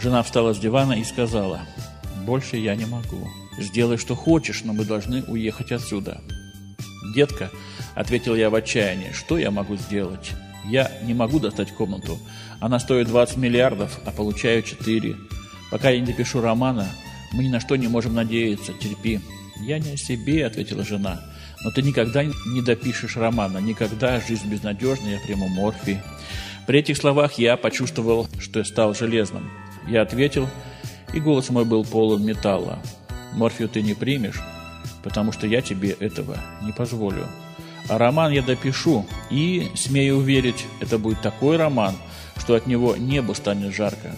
жена 0.02 0.24
встала 0.24 0.54
с 0.54 0.60
дивана 0.60 0.94
и 0.94 1.04
сказала, 1.04 1.64
«Больше 2.26 2.56
я 2.56 2.76
не 2.76 2.86
могу. 2.86 3.28
Сделай, 3.60 3.98
что 3.98 4.16
хочешь, 4.16 4.64
но 4.64 4.72
мы 4.72 4.86
должны 4.86 5.22
уехать 5.24 5.74
отсюда». 5.74 6.22
«Детка»,— 7.14 7.52
ответил 7.96 8.36
я 8.36 8.50
в 8.50 8.56
отчаянии,— 8.56 9.12
«что 9.14 9.38
я 9.38 9.52
могу 9.52 9.76
сделать? 9.76 10.32
Я 10.66 10.92
не 11.04 11.14
могу 11.14 11.40
достать 11.40 11.72
комнату. 11.72 12.20
Она 12.60 12.80
стоит 12.80 13.08
20 13.08 13.38
миллиардов, 13.38 14.00
а 14.06 14.12
получаю 14.12 14.64
4. 14.64 15.16
Пока 15.72 15.90
я 15.90 16.00
не 16.00 16.06
допишу 16.06 16.42
романа, 16.42 16.88
мы 17.32 17.44
ни 17.44 17.50
на 17.50 17.60
что 17.60 17.76
не 17.76 17.88
можем 17.88 18.14
надеяться. 18.14 18.74
Терпи». 18.74 19.20
«Я 19.62 19.80
не 19.80 19.92
о 19.92 19.98
себе»,— 19.98 20.46
ответила 20.48 20.84
жена. 20.84 21.22
«Но 21.64 21.72
ты 21.72 21.82
никогда 21.84 22.24
не 22.24 22.62
допишешь 22.64 23.16
романа. 23.16 23.60
Никогда. 23.60 24.20
Жизнь 24.20 24.50
безнадежна. 24.50 25.08
Я 25.08 25.20
приму 25.20 25.48
морфий». 25.48 26.00
При 26.68 26.80
этих 26.80 26.98
словах 26.98 27.34
я 27.34 27.58
почувствовал, 27.58 28.28
что 28.40 28.60
я 28.60 28.66
стал 28.66 28.94
железным. 28.94 29.52
Я 29.88 30.02
ответил, 30.02 30.48
и 31.14 31.20
голос 31.20 31.50
мой 31.50 31.66
был 31.66 31.84
полон 31.84 32.24
металла. 32.24 32.80
«Морфию 33.34 33.70
ты 33.70 33.82
не 33.82 33.94
примешь, 33.94 34.42
потому 35.04 35.32
что 35.32 35.48
я 35.48 35.62
тебе 35.62 35.92
этого 35.92 36.38
не 36.62 36.72
позволю. 36.72 37.28
Роман 37.90 38.32
я 38.32 38.42
допишу, 38.42 39.06
и, 39.30 39.70
смею 39.76 40.18
уверить, 40.18 40.66
это 40.80 40.98
будет 40.98 41.22
такой 41.22 41.58
роман, 41.58 41.96
что 42.38 42.56
от 42.56 42.68
него 42.68 42.96
небо 42.96 43.34
станет 43.34 43.74
жарко. 43.74 44.16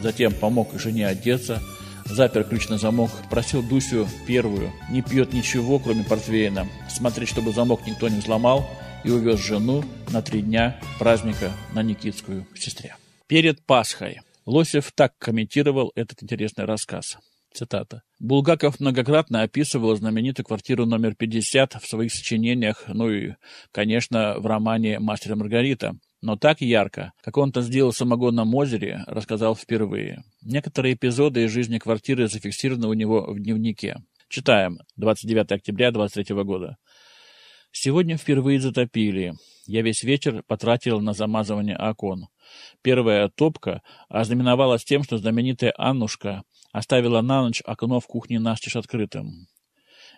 Затем 0.00 0.32
помог 0.32 0.78
жене 0.78 1.06
одеться, 1.06 1.62
запер 2.04 2.44
ключ 2.44 2.68
на 2.68 2.78
замок, 2.78 3.10
просил 3.30 3.62
Дусю 3.62 4.08
первую, 4.26 4.72
не 4.90 5.02
пьет 5.02 5.32
ничего, 5.32 5.78
кроме 5.78 6.04
портвейна, 6.04 6.68
смотреть, 6.88 7.28
чтобы 7.28 7.52
замок 7.52 7.86
никто 7.86 8.08
не 8.08 8.20
взломал, 8.20 8.68
и 9.04 9.10
увез 9.10 9.40
жену 9.40 9.84
на 10.10 10.22
три 10.22 10.42
дня 10.42 10.78
праздника 10.98 11.52
на 11.72 11.82
Никитскую 11.82 12.46
к 12.52 12.58
сестре. 12.58 12.96
Перед 13.26 13.62
Пасхой 13.62 14.20
Лосев 14.46 14.92
так 14.94 15.14
комментировал 15.18 15.92
этот 15.94 16.22
интересный 16.22 16.64
рассказ. 16.64 17.18
Цитата. 17.52 18.02
Булгаков 18.20 18.78
многократно 18.78 19.42
описывал 19.42 19.96
знаменитую 19.96 20.46
квартиру 20.46 20.86
номер 20.86 21.14
50 21.16 21.74
в 21.74 21.86
своих 21.86 22.12
сочинениях, 22.12 22.84
ну 22.86 23.10
и, 23.10 23.34
конечно, 23.72 24.36
в 24.38 24.46
романе 24.46 25.00
«Мастер 25.00 25.32
и 25.32 25.34
Маргарита». 25.34 25.96
Но 26.22 26.36
так 26.36 26.60
ярко, 26.60 27.12
как 27.22 27.38
он 27.38 27.48
это 27.48 27.62
сделал 27.62 27.92
в 27.92 27.96
самогонном 27.96 28.54
озере, 28.54 29.04
рассказал 29.06 29.56
впервые. 29.56 30.22
Некоторые 30.42 30.94
эпизоды 30.94 31.44
из 31.44 31.50
жизни 31.50 31.78
квартиры 31.78 32.28
зафиксированы 32.28 32.88
у 32.88 32.92
него 32.92 33.22
в 33.32 33.40
дневнике. 33.40 33.96
Читаем. 34.28 34.78
29 34.96 35.50
октября 35.50 35.90
23 35.90 36.36
года. 36.44 36.76
Сегодня 37.72 38.16
впервые 38.16 38.60
затопили. 38.60 39.32
Я 39.66 39.82
весь 39.82 40.02
вечер 40.02 40.42
потратил 40.46 41.00
на 41.00 41.14
замазывание 41.14 41.76
окон. 41.76 42.26
Первая 42.82 43.28
топка 43.28 43.82
ознаменовалась 44.08 44.84
тем, 44.84 45.04
что 45.04 45.18
знаменитая 45.18 45.72
Аннушка 45.76 46.42
оставила 46.72 47.20
на 47.20 47.42
ночь 47.42 47.62
окно 47.64 48.00
в 48.00 48.06
кухне 48.06 48.38
настежь 48.38 48.76
открытым. 48.76 49.46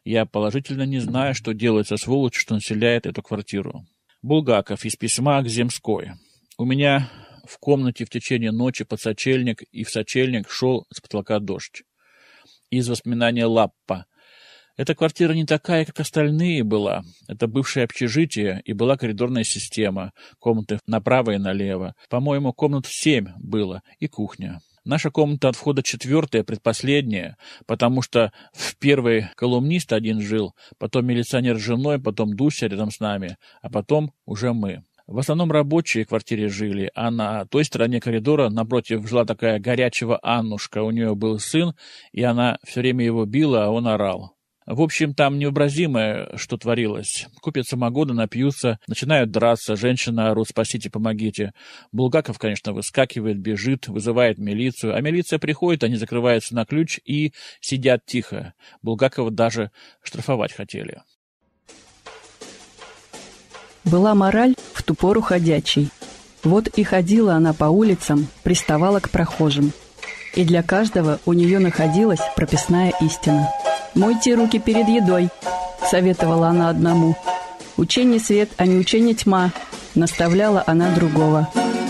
Я 0.04 0.26
положительно 0.26 0.84
не 0.84 0.98
знаю, 0.98 1.34
что 1.34 1.54
делать 1.54 1.88
со 1.88 1.96
сволочью, 1.96 2.40
что 2.40 2.54
населяет 2.54 3.06
эту 3.06 3.22
квартиру. 3.22 3.86
Булгаков 4.22 4.84
из 4.84 4.96
письма 4.96 5.42
к 5.42 5.48
Земской. 5.48 6.12
У 6.58 6.64
меня 6.64 7.10
в 7.44 7.58
комнате 7.58 8.04
в 8.04 8.10
течение 8.10 8.52
ночи 8.52 8.84
под 8.84 9.00
сочельник 9.00 9.62
и 9.62 9.84
в 9.84 9.90
сочельник 9.90 10.50
шел 10.50 10.86
с 10.92 11.00
потолка 11.00 11.38
дождь. 11.38 11.82
Из 12.70 12.88
воспоминания 12.88 13.46
Лаппа. 13.46 14.06
Эта 14.76 14.94
квартира 14.94 15.32
не 15.34 15.44
такая, 15.44 15.84
как 15.84 16.00
остальные 16.00 16.64
была. 16.64 17.02
Это 17.28 17.46
бывшее 17.46 17.84
общежитие, 17.84 18.62
и 18.64 18.72
была 18.72 18.96
коридорная 18.96 19.44
система, 19.44 20.12
комнаты 20.38 20.80
направо 20.86 21.32
и 21.32 21.38
налево. 21.38 21.94
По-моему, 22.08 22.54
комнат 22.54 22.86
семь 22.86 23.28
было, 23.38 23.82
и 23.98 24.08
кухня. 24.08 24.60
Наша 24.84 25.10
комната 25.10 25.48
от 25.48 25.56
входа 25.56 25.82
четвертая, 25.82 26.42
предпоследняя, 26.42 27.36
потому 27.66 28.02
что 28.02 28.32
в 28.52 28.76
первой 28.78 29.28
колумнист 29.36 29.92
один 29.92 30.20
жил, 30.20 30.54
потом 30.78 31.06
милиционер 31.06 31.56
с 31.56 31.62
женой, 31.62 32.00
потом 32.00 32.34
Дуся 32.34 32.66
рядом 32.66 32.90
с 32.90 32.98
нами, 32.98 33.36
а 33.60 33.70
потом 33.70 34.12
уже 34.26 34.52
мы. 34.52 34.82
В 35.06 35.18
основном 35.18 35.52
рабочие 35.52 36.04
в 36.04 36.08
квартире 36.08 36.48
жили, 36.48 36.90
а 36.94 37.10
на 37.10 37.44
той 37.46 37.64
стороне 37.64 38.00
коридора 38.00 38.48
напротив 38.48 39.06
жила 39.08 39.24
такая 39.24 39.60
горячего 39.60 40.18
Аннушка. 40.22 40.82
У 40.82 40.90
нее 40.90 41.14
был 41.14 41.38
сын, 41.38 41.74
и 42.12 42.22
она 42.22 42.58
все 42.64 42.80
время 42.80 43.04
его 43.04 43.24
била, 43.24 43.66
а 43.66 43.70
он 43.70 43.86
орал. 43.86 44.34
В 44.66 44.80
общем, 44.80 45.12
там 45.12 45.38
невообразимое, 45.38 46.36
что 46.36 46.56
творилось. 46.56 47.26
Купят 47.40 47.66
самогоны, 47.66 48.14
напьются, 48.14 48.78
начинают 48.86 49.30
драться, 49.30 49.74
женщина 49.74 50.30
орут 50.30 50.48
«спасите, 50.48 50.88
помогите». 50.88 51.52
Булгаков, 51.90 52.38
конечно, 52.38 52.72
выскакивает, 52.72 53.38
бежит, 53.38 53.88
вызывает 53.88 54.38
милицию, 54.38 54.94
а 54.94 55.00
милиция 55.00 55.40
приходит, 55.40 55.82
они 55.82 55.96
закрываются 55.96 56.54
на 56.54 56.64
ключ 56.64 57.00
и 57.04 57.32
сидят 57.60 58.06
тихо. 58.06 58.54
Булгакова 58.82 59.30
даже 59.30 59.72
штрафовать 60.02 60.52
хотели. 60.52 61.02
Была 63.84 64.14
мораль 64.14 64.54
в 64.74 64.84
ту 64.84 64.94
пору 64.94 65.22
ходячей. 65.22 65.88
Вот 66.44 66.68
и 66.68 66.84
ходила 66.84 67.34
она 67.34 67.52
по 67.52 67.64
улицам, 67.64 68.28
приставала 68.44 69.00
к 69.00 69.10
прохожим. 69.10 69.72
И 70.34 70.44
для 70.44 70.62
каждого 70.62 71.20
у 71.26 71.32
нее 71.32 71.58
находилась 71.58 72.20
прописная 72.36 72.92
истина– 73.00 73.48
«Мойте 73.94 74.34
руки 74.34 74.58
перед 74.58 74.88
едой»,— 74.88 75.28
советовала 75.90 76.48
она 76.48 76.70
одному. 76.70 77.16
«Учение 77.76 78.20
свет, 78.20 78.50
а 78.56 78.66
не 78.66 78.76
учение 78.76 79.14
тьма»,— 79.14 79.50
наставляла 79.94 80.64
она 80.66 80.90
другого. 80.90 81.48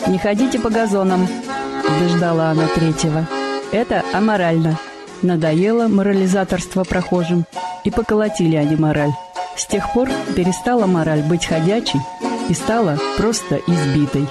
«Не 0.09 0.19
ходите 0.19 0.59
по 0.59 0.71
газонам»,— 0.71 1.29
убеждала 1.89 2.51
она 2.51 2.67
третьего. 2.69 3.27
«Это 3.71 4.03
аморально». 4.13 4.79
Надоело 5.23 5.87
морализаторство 5.87 6.83
прохожим, 6.83 7.45
и 7.85 7.91
поколотили 7.91 8.57
они 8.57 8.75
мораль. 8.75 9.13
С 9.57 9.67
тех 9.67 9.93
пор 9.93 10.09
перестала 10.35 10.87
мораль 10.87 11.23
быть 11.23 11.47
ходячей 11.47 12.01
и 12.49 12.55
стала 12.55 12.99
просто 13.17 13.61
избитой. 13.69 14.27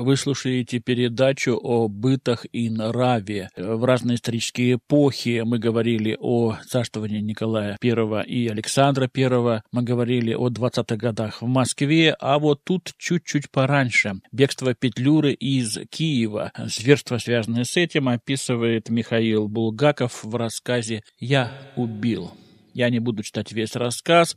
Вы 0.00 0.16
слушаете 0.16 0.78
передачу 0.78 1.58
о 1.60 1.88
бытах 1.88 2.46
и 2.52 2.70
нраве. 2.70 3.48
В 3.56 3.84
разные 3.84 4.14
исторические 4.14 4.76
эпохи 4.76 5.42
мы 5.44 5.58
говорили 5.58 6.16
о 6.20 6.56
царствовании 6.68 7.18
Николая 7.18 7.76
I 7.82 8.24
и 8.24 8.46
Александра 8.46 9.10
I. 9.12 9.62
Мы 9.72 9.82
говорили 9.82 10.34
о 10.34 10.50
20-х 10.50 10.94
годах 10.94 11.42
в 11.42 11.46
Москве, 11.46 12.14
а 12.20 12.38
вот 12.38 12.62
тут 12.62 12.92
чуть-чуть 12.96 13.50
пораньше. 13.50 14.20
Бегство 14.30 14.72
Петлюры 14.72 15.32
из 15.32 15.76
Киева. 15.90 16.52
Зверство, 16.56 17.18
связанное 17.18 17.64
с 17.64 17.76
этим, 17.76 18.08
описывает 18.08 18.90
Михаил 18.90 19.48
Булгаков 19.48 20.22
в 20.22 20.32
рассказе 20.36 21.02
«Я 21.18 21.50
убил». 21.74 22.30
Я 22.72 22.88
не 22.90 23.00
буду 23.00 23.24
читать 23.24 23.50
весь 23.50 23.74
рассказ, 23.74 24.36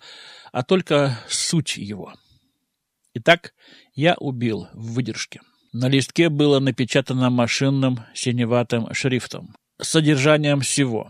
а 0.52 0.64
только 0.64 1.20
суть 1.30 1.78
его. 1.78 2.16
Итак, 3.14 3.54
я 3.94 4.16
убил 4.16 4.68
в 4.74 4.94
выдержке. 4.94 5.42
На 5.74 5.88
листке 5.88 6.28
было 6.28 6.60
напечатано 6.60 7.30
машинным 7.30 8.02
синеватым 8.14 8.94
шрифтом. 8.94 9.56
С 9.80 9.90
содержанием 9.90 10.60
всего. 10.60 11.10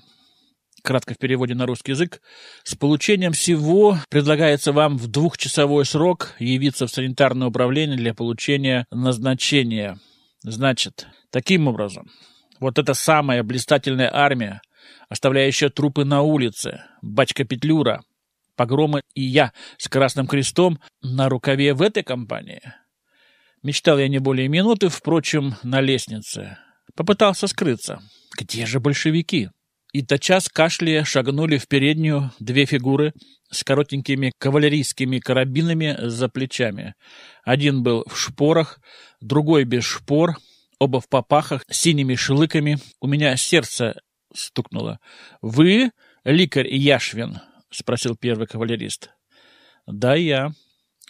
Кратко 0.83 1.15
в 1.15 1.17
переводе 1.17 1.55
на 1.55 1.65
русский 1.65 1.93
язык. 1.93 2.21
С 2.63 2.75
получением 2.75 3.33
всего 3.33 3.97
предлагается 4.09 4.71
вам 4.71 4.97
в 4.97 5.07
двухчасовой 5.07 5.85
срок 5.85 6.35
явиться 6.37 6.85
в 6.85 6.91
санитарное 6.91 7.47
управление 7.47 7.97
для 7.97 8.13
получения 8.13 8.85
назначения. 8.91 9.97
Значит, 10.43 11.07
таким 11.31 11.67
образом, 11.67 12.11
вот 12.59 12.77
эта 12.77 12.93
самая 12.93 13.41
блистательная 13.41 14.11
армия, 14.13 14.61
оставляющая 15.09 15.69
трупы 15.69 16.05
на 16.05 16.21
улице, 16.21 16.83
бачка 17.01 17.45
Петлюра, 17.45 18.03
погромы 18.55 19.01
и 19.15 19.23
я 19.23 19.53
с 19.77 19.87
Красным 19.87 20.27
Крестом 20.27 20.79
на 21.01 21.29
рукаве 21.29 21.73
в 21.73 21.81
этой 21.81 22.03
компании– 22.03 22.61
Мечтал 23.63 23.99
я 23.99 24.07
не 24.07 24.19
более 24.19 24.47
минуты, 24.47 24.89
впрочем, 24.89 25.55
на 25.61 25.81
лестнице. 25.81 26.57
Попытался 26.95 27.47
скрыться. 27.47 28.01
Где 28.39 28.65
же 28.65 28.79
большевики? 28.79 29.49
И 29.93 30.01
тотчас 30.03 30.49
кашляя 30.49 31.03
шагнули 31.03 31.57
в 31.57 31.67
переднюю 31.67 32.31
две 32.39 32.65
фигуры 32.65 33.13
с 33.51 33.63
коротенькими 33.63 34.31
кавалерийскими 34.39 35.19
карабинами 35.19 35.97
за 35.99 36.29
плечами. 36.29 36.95
Один 37.43 37.83
был 37.83 38.05
в 38.07 38.17
шпорах, 38.17 38.79
другой 39.19 39.65
без 39.65 39.83
шпор, 39.83 40.37
оба 40.79 41.01
в 41.01 41.09
попахах, 41.09 41.63
с 41.69 41.77
синими 41.77 42.15
шелыками. 42.15 42.79
У 42.99 43.07
меня 43.07 43.35
сердце 43.35 44.01
стукнуло. 44.33 44.99
«Вы, 45.41 45.91
ликарь 46.23 46.73
Яшвин?»— 46.73 47.39
спросил 47.69 48.15
первый 48.15 48.47
кавалерист. 48.47 49.11
«Да, 49.85 50.15
я. 50.15 50.51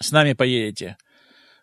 С 0.01 0.11
нами 0.11 0.33
поедете». 0.33 0.97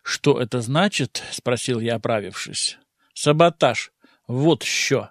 «Что 0.09 0.41
это 0.41 0.61
значит?»— 0.61 1.23
спросил 1.31 1.79
я, 1.79 1.95
оправившись. 1.97 2.77
«Саботаж. 3.13 3.91
Вот 4.27 4.63
що. 4.63 5.07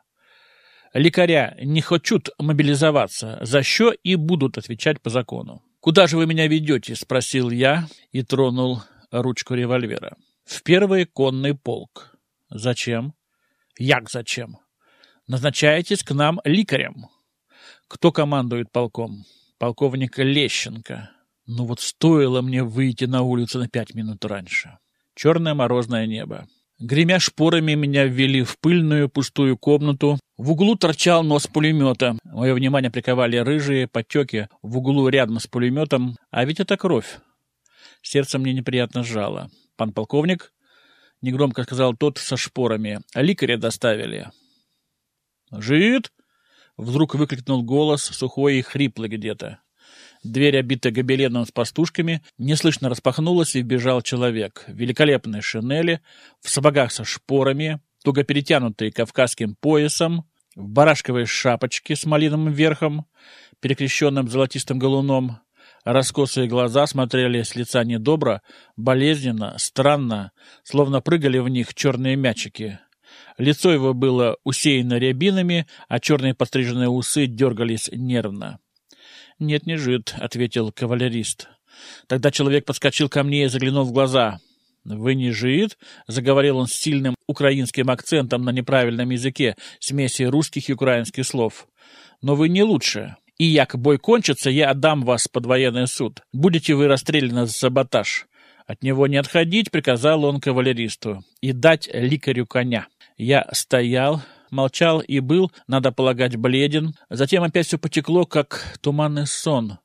Лікаря 0.97 1.57
не 1.63 1.83
хочут 1.83 2.31
мобилизоваться, 2.39 3.39
за 3.43 3.63
що 3.63 3.95
и 4.07 4.17
будут 4.17 4.59
отвечать 4.59 4.99
по 4.99 5.11
закону. 5.11 5.63
«Куда 5.81 6.07
же 6.09 6.17
вы 6.17 6.27
меня 6.27 6.49
ведете?»— 6.49 6.97
спросил 6.97 7.51
я 7.51 7.87
и 8.11 8.25
тронул 8.25 8.83
ручку 9.13 9.55
револьвера. 9.55 10.17
«В 10.45 10.63
первый 10.63 11.05
конный 11.05 11.55
полк». 11.55 12.19
«Зачем?» 12.51 13.13
«Як 13.79 14.11
зачем?» 14.11 14.57
«Назначаетесь 15.29 16.03
к 16.03 16.15
нам 16.15 16.41
ликарем». 16.45 17.07
«Кто 17.87 18.11
командует 18.11 18.73
полком?» 18.73 19.25
«Полковник 19.59 20.19
Лещенко». 20.19 21.11
Ну 21.51 21.65
вот 21.65 21.81
стоило 21.81 22.43
мне 22.43 22.63
выйти 22.63 23.07
на 23.07 23.23
улицу 23.23 23.59
на 23.59 23.69
пять 23.69 23.95
минут 23.95 24.25
раньше. 24.27 24.79
Черное 25.19 25.53
морозное 25.53 26.07
небо. 26.07 26.47
Гремя 26.79 27.19
шпорами, 27.19 27.75
меня 27.75 28.05
ввели 28.05 28.45
в 28.45 28.57
пыльную 28.61 29.09
пустую 29.09 29.59
комнату. 29.59 30.21
В 30.37 30.53
углу 30.53 30.77
торчал 30.77 31.25
нос 31.25 31.49
пулемета. 31.49 32.17
Мое 32.23 32.55
внимание 32.55 32.89
приковали 32.89 33.37
рыжие 33.37 33.89
потеки 33.89 34.47
в 34.63 34.79
углу 34.79 35.09
рядом 35.09 35.41
с 35.41 35.49
пулеметом. 35.49 36.15
А 36.31 36.45
ведь 36.45 36.61
это 36.61 36.77
кровь. 36.77 37.19
Сердце 38.01 38.39
мне 38.39 38.53
неприятно 38.53 39.03
сжало. 39.03 39.51
«Пан 39.75 39.93
полковник?»— 39.93 40.53
негромко 41.21 41.65
сказал 41.65 41.97
тот 41.97 42.19
со 42.19 42.37
шпорами. 42.37 43.01
«Ликаря 43.17 43.57
доставили». 43.57 44.31
«Жид?»— 45.51 46.13
вдруг 46.77 47.17
выкрикнул 47.17 47.65
голос, 47.65 48.05
сухой 48.05 48.59
и 48.59 48.63
хриплый 48.63 49.09
где-то. 49.09 49.59
Дверь, 50.29 50.59
обитая 50.59 50.93
гобеленом 50.93 51.47
с 51.47 51.53
пастушками, 51.53 52.23
неслышно 52.37 52.91
распахнулась, 52.91 53.57
и 53.57 53.63
вбежал 53.63 54.03
человек. 54.03 54.65
В 54.69 54.75
великолепной 54.75 55.41
шинели, 55.41 56.03
в 56.43 56.51
сапогах 56.51 56.93
со 56.93 57.03
шпорами, 57.05 57.81
туго 58.05 58.25
перетянутые 58.25 58.93
кавказским 58.93 59.57
поясом, 59.59 60.29
в 60.55 60.69
барашковой 60.69 61.25
шапочке 61.25 61.97
с 61.97 62.05
малиновым 62.05 62.53
верхом, 62.53 63.07
перекрещенным 63.61 64.29
золотистым 64.29 64.79
галуном. 64.79 65.39
Раскосые 65.85 66.47
глаза 66.47 66.87
смотрели 66.87 67.41
с 67.41 67.55
лица 67.55 67.83
недобро, 67.83 68.43
болезненно, 68.77 69.55
странно, 69.57 70.33
словно 70.63 71.01
прыгали 71.01 71.39
в 71.39 71.49
них 71.49 71.73
черные 71.73 72.17
мячики. 72.17 72.81
Лицо 73.39 73.73
его 73.73 73.95
было 73.95 74.37
усеяно 74.45 74.99
рябинами, 74.99 75.67
а 75.89 76.01
черные 76.01 76.35
подстриженные 76.35 76.91
усы 76.91 77.27
дергались 77.27 77.89
нервно. 77.91 78.59
«Нет, 79.39 79.67
не 79.67 79.77
жид»,— 79.77 80.15
ответил 80.19 80.73
кавалерист. 80.73 81.49
Тогда 82.07 82.31
человек 82.31 82.65
подскочил 82.65 83.09
ко 83.09 83.23
мне 83.23 83.45
и 83.45 83.49
заглянул 83.49 83.85
в 83.85 83.93
глаза. 83.93 84.41
«Вы 84.85 85.15
не 85.15 85.31
жид?»— 85.31 85.79
заговорил 86.07 86.59
он 86.59 86.67
с 86.67 86.73
сильным 86.73 87.15
украинским 87.27 87.91
акцентом 87.91 88.43
на 88.43 88.51
неправильном 88.51 89.11
языке, 89.11 89.55
смеси 89.79 90.23
русских 90.23 90.69
и 90.69 90.73
украинских 90.73 91.27
слов. 91.27 91.69
«Но 92.23 92.35
вы 92.35 92.49
не 92.49 92.63
лучше. 92.63 93.17
И 93.37 93.45
як 93.45 93.79
бой 93.79 93.99
кончится, 93.99 94.51
я 94.51 94.71
отдам 94.71 95.03
вас 95.03 95.29
под 95.29 95.47
военный 95.47 95.87
суд. 95.87 96.23
Будете 96.33 96.75
вы 96.75 96.89
расстреляны 96.89 97.47
за 97.47 97.53
саботаж». 97.53 98.27
От 98.67 98.83
него 98.83 99.07
не 99.07 99.17
отходить, 99.17 99.71
приказал 99.71 100.25
он 100.25 100.41
кавалеристу, 100.41 101.25
и 101.41 101.53
дать 101.53 101.89
ликарю 101.91 102.47
коня. 102.47 102.87
Я 103.17 103.49
стоял, 103.53 104.23
молчал 104.51 105.01
и 105.01 105.21
был, 105.21 105.53
надо 105.67 105.93
полагать, 105.93 106.37
бледен. 106.37 106.95
Затем 107.11 107.43
опять 107.43 107.67
все 107.67 107.79
потекло, 107.79 108.27
как 108.27 108.79
туманный 108.81 109.27
сон. 109.27 109.79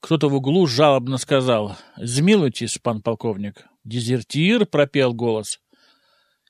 Кто-то 0.00 0.28
в 0.28 0.34
углу 0.34 0.66
жалобно 0.66 1.18
сказал 1.18 1.76
«Змилуйтесь, 1.96 2.78
пан 2.78 3.02
полковник». 3.02 3.66
«Дезертир?»— 3.84 4.66
пропел 4.70 5.12
голос. 5.12 5.60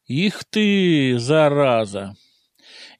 «Их 0.07 0.45
ты, 0.45 1.19
зараза!» 1.19 2.15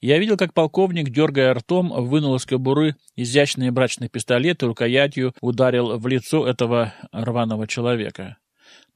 Я 0.01 0.17
видел, 0.17 0.37
как 0.37 0.53
полковник, 0.53 1.09
дергая 1.09 1.53
ртом, 1.53 1.89
вынул 1.89 2.35
из 2.35 2.45
кобуры 2.45 2.95
изящный 3.15 3.69
брачный 3.69 4.07
пистолет 4.07 4.63
и 4.63 4.65
рукоятью 4.65 5.33
ударил 5.41 5.97
в 5.99 6.07
лицо 6.07 6.47
этого 6.47 6.93
рваного 7.11 7.67
человека. 7.67 8.37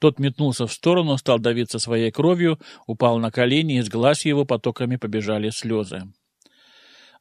Тот 0.03 0.19
метнулся 0.19 0.67
в 0.67 0.73
сторону, 0.73 1.15
стал 1.17 1.39
давиться 1.39 1.79
своей 1.79 2.11
кровью, 2.11 2.59
упал 2.87 3.19
на 3.19 3.31
колени, 3.31 3.79
из 3.79 3.87
глаз 3.87 4.25
его 4.25 4.43
потоками 4.43 4.97
побежали 4.97 5.49
слезы. 5.49 6.03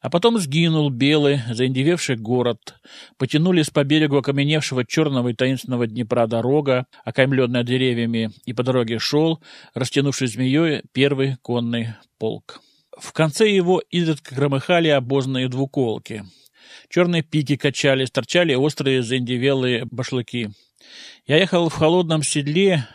А 0.01 0.09
потом 0.09 0.37
сгинул 0.37 0.89
белый, 0.89 1.39
заиндевевший 1.49 2.17
город. 2.17 2.75
Потянулись 3.17 3.69
по 3.69 3.85
берегу 3.85 4.17
окаменевшего 4.17 4.83
черного 4.83 5.29
и 5.29 5.33
таинственного 5.33 5.87
Днепра 5.87 6.27
дорога, 6.27 6.87
окаймленная 7.05 7.63
деревьями, 7.63 8.31
и 8.43 8.51
по 8.51 8.63
дороге 8.63 8.99
шел, 8.99 9.41
растянувшись 9.73 10.33
змеей, 10.33 10.81
первый 10.91 11.37
конный 11.41 11.93
полк. 12.19 12.59
В 12.99 13.13
конце 13.13 13.49
его 13.49 13.81
изредка 13.91 14.35
громыхали 14.35 14.89
обозные 14.89 15.47
двуколки. 15.47 16.25
Черные 16.89 17.23
пики 17.23 17.55
качались, 17.55 18.11
торчали 18.11 18.55
острые 18.55 19.03
заиндевелые 19.03 19.85
башлыки. 19.89 20.49
Я 21.25 21.37
ехал 21.37 21.69
в 21.69 21.73
холодном 21.73 22.23
седле, 22.23 22.87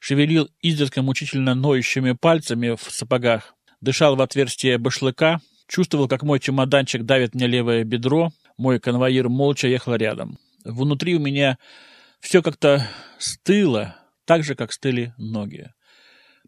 шевелил 0.00 0.48
изредка 0.60 1.02
мучительно 1.02 1.54
ноющими 1.54 2.12
пальцами 2.12 2.76
в 2.76 2.90
сапогах, 2.90 3.54
дышал 3.80 4.16
в 4.16 4.22
отверстие 4.22 4.78
башлыка, 4.78 5.40
чувствовал, 5.68 6.08
как 6.08 6.22
мой 6.22 6.40
чемоданчик 6.40 7.04
давит 7.04 7.34
мне 7.34 7.46
левое 7.46 7.84
бедро, 7.84 8.30
мой 8.56 8.80
конвоир 8.80 9.28
молча 9.28 9.68
ехал 9.68 9.94
рядом. 9.94 10.38
Внутри 10.64 11.16
у 11.16 11.20
меня 11.20 11.58
все 12.20 12.42
как-то 12.42 12.86
стыло, 13.18 13.96
так 14.24 14.44
же, 14.44 14.54
как 14.54 14.72
стыли 14.72 15.14
ноги. 15.16 15.70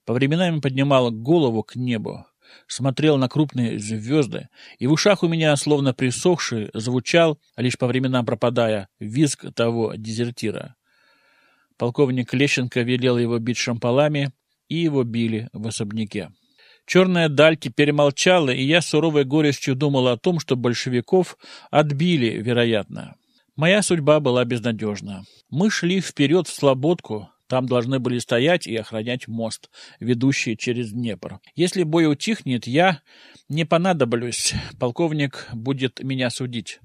По 0.05 0.13
временам 0.13 0.61
поднимал 0.61 1.11
голову 1.11 1.63
к 1.63 1.77
небу, 1.77 2.27
смотрел 2.67 3.19
на 3.19 3.29
крупные 3.29 3.79
звезды, 3.79 4.49
и 4.79 4.87
в 4.87 4.93
ушах 4.93 5.23
у 5.23 5.29
меня, 5.29 5.55
словно 5.57 5.95
присохший, 5.95 6.71
звучал, 6.75 7.39
лишь 7.57 7.79
по 7.79 7.87
временам 7.87 8.27
пропадая, 8.27 8.89
визг 8.99 9.53
того 9.55 9.95
дезертира. 9.97 10.77
Полковник 11.77 12.33
Лещенко 12.33 12.83
велел 12.83 13.19
его 13.19 13.39
бить 13.39 13.59
шампалами, 13.59 14.33
и 14.69 14.77
его 14.77 15.05
били 15.05 15.49
в 15.53 15.67
особняке. 15.67 16.31
Черная 16.87 17.29
даль 17.29 17.57
теперь 17.57 17.93
молчала, 17.93 18.51
и 18.51 18.63
я 18.63 18.81
суровой 18.81 19.25
горестью 19.25 19.75
думал 19.75 20.09
о 20.09 20.17
том, 20.17 20.41
что 20.41 20.57
большевиков 20.57 21.37
отбили, 21.71 22.41
вероятно. 22.43 23.17
Моя 23.55 23.83
судьба 23.83 24.19
была 24.21 24.45
безнадежна. 24.45 25.25
Мы 25.51 25.71
шли 25.71 26.01
вперед 26.01 26.49
в 26.49 26.55
Слободку, 26.55 27.29
там 27.53 27.67
должны 27.67 27.99
были 27.99 28.19
стоять 28.19 28.67
и 28.67 28.75
охранять 28.77 29.29
мост, 29.29 29.69
ведущий 30.01 30.57
через 30.57 30.91
Днепр. 30.91 31.39
Если 31.55 31.83
бой 31.83 32.11
утихнет, 32.11 32.67
я 32.67 33.03
не 33.51 33.67
понадоблюсь, 33.67 34.55
полковник 34.81 35.49
будет 35.53 36.03
меня 36.03 36.31
судить. 36.31 36.81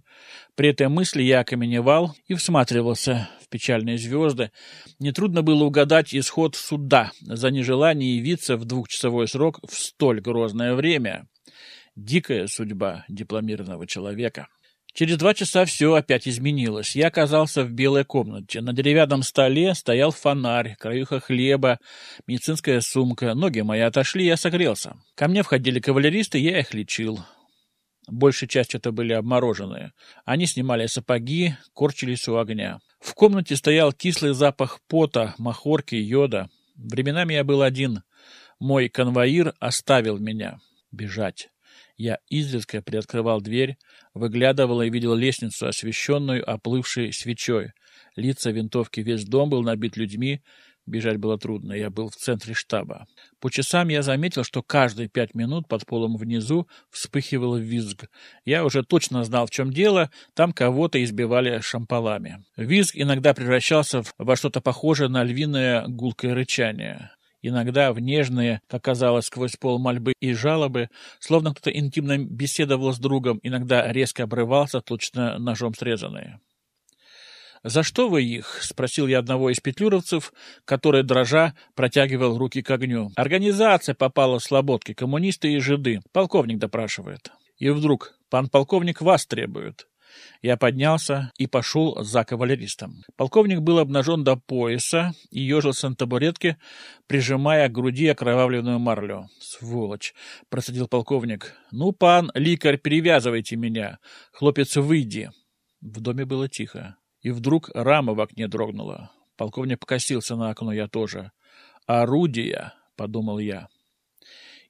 При 0.55 0.71
этой 0.71 0.89
мысли 0.89 1.23
я 1.23 1.39
окаменевал 1.39 2.17
и 2.27 2.33
всматривался 2.33 3.29
в 3.41 3.47
печальные 3.47 3.97
звезды. 3.97 4.51
Нетрудно 4.99 5.41
было 5.41 5.63
угадать 5.63 6.13
исход 6.13 6.57
суда 6.57 7.13
за 7.21 7.49
нежелание 7.49 8.17
явиться 8.17 8.57
в 8.57 8.65
двухчасовой 8.65 9.29
срок 9.29 9.61
в 9.65 9.73
столь 9.73 10.19
грозное 10.19 10.73
время. 10.75 11.29
Дикая 11.95 12.47
судьба 12.47 13.05
дипломированного 13.07 13.87
человека. 13.87 14.49
Через 14.97 15.17
два 15.17 15.35
часа 15.35 15.63
все 15.65 15.93
опять 15.93 16.27
изменилось. 16.27 16.95
Я 16.95 17.09
оказался 17.09 17.63
в 17.63 17.69
белой 17.69 18.03
комнате. 18.03 18.61
На 18.61 18.73
деревянном 18.73 19.21
столе 19.21 19.75
стоял 19.75 20.09
фонарь, 20.09 20.75
краюха 20.79 21.19
хлеба, 21.19 21.77
медицинская 22.25 22.81
сумка. 22.81 23.35
Ноги 23.35 23.59
мои 23.59 23.81
отошли, 23.81 24.25
я 24.25 24.37
согрелся. 24.37 24.95
Ко 25.13 25.27
мне 25.27 25.43
входили 25.43 25.79
кавалеристы, 25.79 26.39
я 26.39 26.59
их 26.59 26.73
лечил. 26.73 27.19
Большая 28.07 28.49
часть 28.49 28.73
это 28.73 28.91
были 28.91 29.13
обмороженные. 29.13 29.93
Они 30.25 30.47
снимали 30.47 30.87
сапоги, 30.87 31.53
корчились 31.73 32.27
у 32.27 32.37
огня. 32.37 32.79
В 32.99 33.13
комнате 33.13 33.55
стоял 33.55 33.93
кислый 33.93 34.33
запах 34.33 34.79
пота, 34.87 35.35
махорки, 35.37 35.93
йода. 35.93 36.49
Временами 36.75 37.35
я 37.35 37.43
был 37.43 37.61
один. 37.61 38.01
Мой 38.59 38.89
конвоир 38.89 39.53
оставил 39.59 40.17
меня. 40.17 40.59
Бежать. 40.91 41.49
Я 41.97 42.19
изредка 42.29 42.83
приоткрывал 42.83 43.41
дверь, 43.41 43.77
выглядывал 44.13 44.83
и 44.83 44.89
видел 44.89 45.15
лестницу, 45.15 45.67
освещенную 45.67 46.47
оплывшей 46.47 47.11
свечой. 47.11 47.71
Лица 48.15 48.51
винтовки, 48.51 48.99
весь 48.99 49.25
дом 49.25 49.49
был 49.49 49.63
набит 49.63 49.97
людьми, 49.97 50.41
бежать 50.85 51.17
было 51.17 51.39
трудно, 51.39 51.73
я 51.73 51.89
был 51.89 52.09
в 52.09 52.15
центре 52.15 52.53
штаба. 52.53 53.07
По 53.39 53.49
часам 53.49 53.89
я 53.89 54.03
заметил, 54.03 54.43
что 54.43 54.61
каждые 54.61 55.09
пять 55.09 55.33
минут 55.33 55.67
под 55.67 55.87
полом 55.87 56.17
внизу 56.17 56.67
вспыхивал 56.91 57.57
визг. 57.57 58.05
Я 58.45 58.63
уже 58.63 58.83
точно 58.83 59.23
знал, 59.23 59.47
в 59.47 59.49
чем 59.51 59.71
дело, 59.71 60.11
там 60.35 60.53
кого-то 60.53 61.03
избивали 61.03 61.59
шампалами. 61.61 62.45
Визг 62.55 62.95
иногда 62.95 63.33
превращался 63.33 64.03
во 64.19 64.35
что-то 64.35 64.61
похожее 64.61 65.09
на 65.09 65.23
львиное 65.23 65.87
гулкое 65.87 66.35
рычание 66.35 67.11
иногда 67.41 67.93
в 67.93 67.99
нежные, 67.99 68.61
как 68.67 68.83
казалось, 68.83 69.25
сквозь 69.25 69.55
пол 69.55 69.79
мольбы 69.79 70.13
и 70.19 70.33
жалобы, 70.33 70.89
словно 71.19 71.51
кто-то 71.51 71.71
интимно 71.71 72.17
беседовал 72.17 72.93
с 72.93 72.99
другом, 72.99 73.39
иногда 73.43 73.91
резко 73.91 74.23
обрывался, 74.23 74.81
точно 74.81 75.37
ножом 75.39 75.73
срезанные. 75.73 76.39
«За 77.63 77.83
что 77.83 78.07
вы 78.07 78.23
их?»— 78.23 78.59
спросил 78.61 79.07
я 79.07 79.19
одного 79.19 79.49
из 79.49 79.59
петлюровцев, 79.59 80.31
который, 80.63 81.03
дрожа, 81.03 81.53
протягивал 81.75 82.37
руки 82.37 82.61
к 82.61 82.71
огню. 82.71 83.09
«Организация 83.15 83.95
попала 83.95 84.39
в 84.39 84.43
слободки, 84.43 84.93
коммунисты 84.93 85.53
и 85.53 85.59
жиды. 85.59 85.99
Полковник 86.11 86.59
допрашивает». 86.59 87.31
И 87.57 87.69
вдруг 87.69 88.13
«Пан 88.29 88.47
полковник 88.49 89.01
вас 89.01 89.25
требует». 89.25 89.87
Я 90.41 90.57
поднялся 90.57 91.31
и 91.37 91.47
пошел 91.47 92.03
за 92.03 92.23
кавалеристом. 92.23 93.03
Полковник 93.15 93.59
был 93.61 93.79
обнажен 93.79 94.23
до 94.23 94.35
пояса 94.35 95.13
и 95.31 95.41
ежился 95.41 95.89
на 95.89 95.95
табуретке, 95.95 96.57
прижимая 97.07 97.67
к 97.69 97.71
груди 97.71 98.07
окровавленную 98.07 98.79
марлю. 98.79 99.29
«Сволочь!»— 99.39 100.13
процедил 100.49 100.87
полковник. 100.87 101.55
«Ну, 101.71 101.91
пан, 101.91 102.31
ликарь, 102.33 102.77
перевязывайте 102.77 103.55
меня! 103.55 103.99
Хлопец, 104.31 104.75
выйди!» 104.77 105.31
В 105.81 105.99
доме 106.01 106.25
было 106.25 106.47
тихо. 106.47 106.97
И 107.21 107.31
вдруг 107.31 107.69
рама 107.73 108.13
в 108.13 108.21
окне 108.21 108.47
дрогнула. 108.47 109.11
Полковник 109.35 109.79
покосился 109.79 110.35
на 110.35 110.49
окно, 110.49 110.71
я 110.71 110.87
тоже. 110.87 111.31
«Орудия!»— 111.85 112.73
подумал 112.95 113.39
я. 113.39 113.67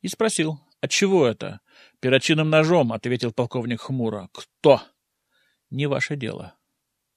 И 0.02 0.08
спросил, 0.08 0.60
«Отчего 0.82 1.26
это?» 1.26 1.62
«Перочинным 2.00 2.50
ножом»,— 2.50 2.92
ответил 2.94 3.32
полковник 3.32 3.82
хмуро. 3.82 4.30
«Кто?» 4.32 4.82
Не 5.70 5.88
ваше 5.88 6.16
дело. 6.16 6.56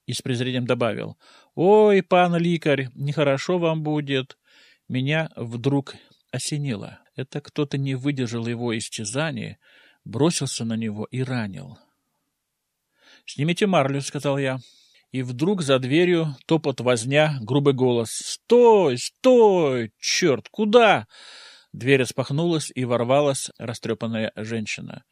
И 0.05 0.13
с 0.13 0.21
презрением 0.21 0.65
добавил, 0.65 1.17
«Ой, 1.55 2.03
пан 2.03 2.35
Ликарь, 2.35 2.89
нехорошо 2.95 3.57
вам 3.57 3.83
будет». 3.83 4.37
Меня 4.87 5.29
вдруг 5.37 5.95
осенило. 6.31 6.99
Это 7.15 7.39
кто-то 7.39 7.77
не 7.77 7.95
выдержал 7.95 8.45
его 8.47 8.77
истязания, 8.77 9.57
бросился 10.03 10.65
на 10.65 10.75
него 10.75 11.05
и 11.05 11.23
ранил. 11.23 11.77
«Снимите 13.25 13.67
марлю»,— 13.67 14.01
сказал 14.01 14.37
я. 14.37 14.59
И 15.11 15.23
вдруг 15.23 15.61
за 15.61 15.77
дверью 15.79 16.35
топот 16.45 16.79
возня, 16.79 17.37
грубый 17.41 17.73
голос. 17.73 18.11
«Стой! 18.11 18.97
Стой! 18.97 19.93
Черт! 19.99 20.47
Куда?» 20.49 21.07
Дверь 21.73 22.01
распахнулась, 22.01 22.71
и 22.73 22.83
ворвалась 22.83 23.49
растрепанная 23.57 24.31
женщина. 24.35 25.03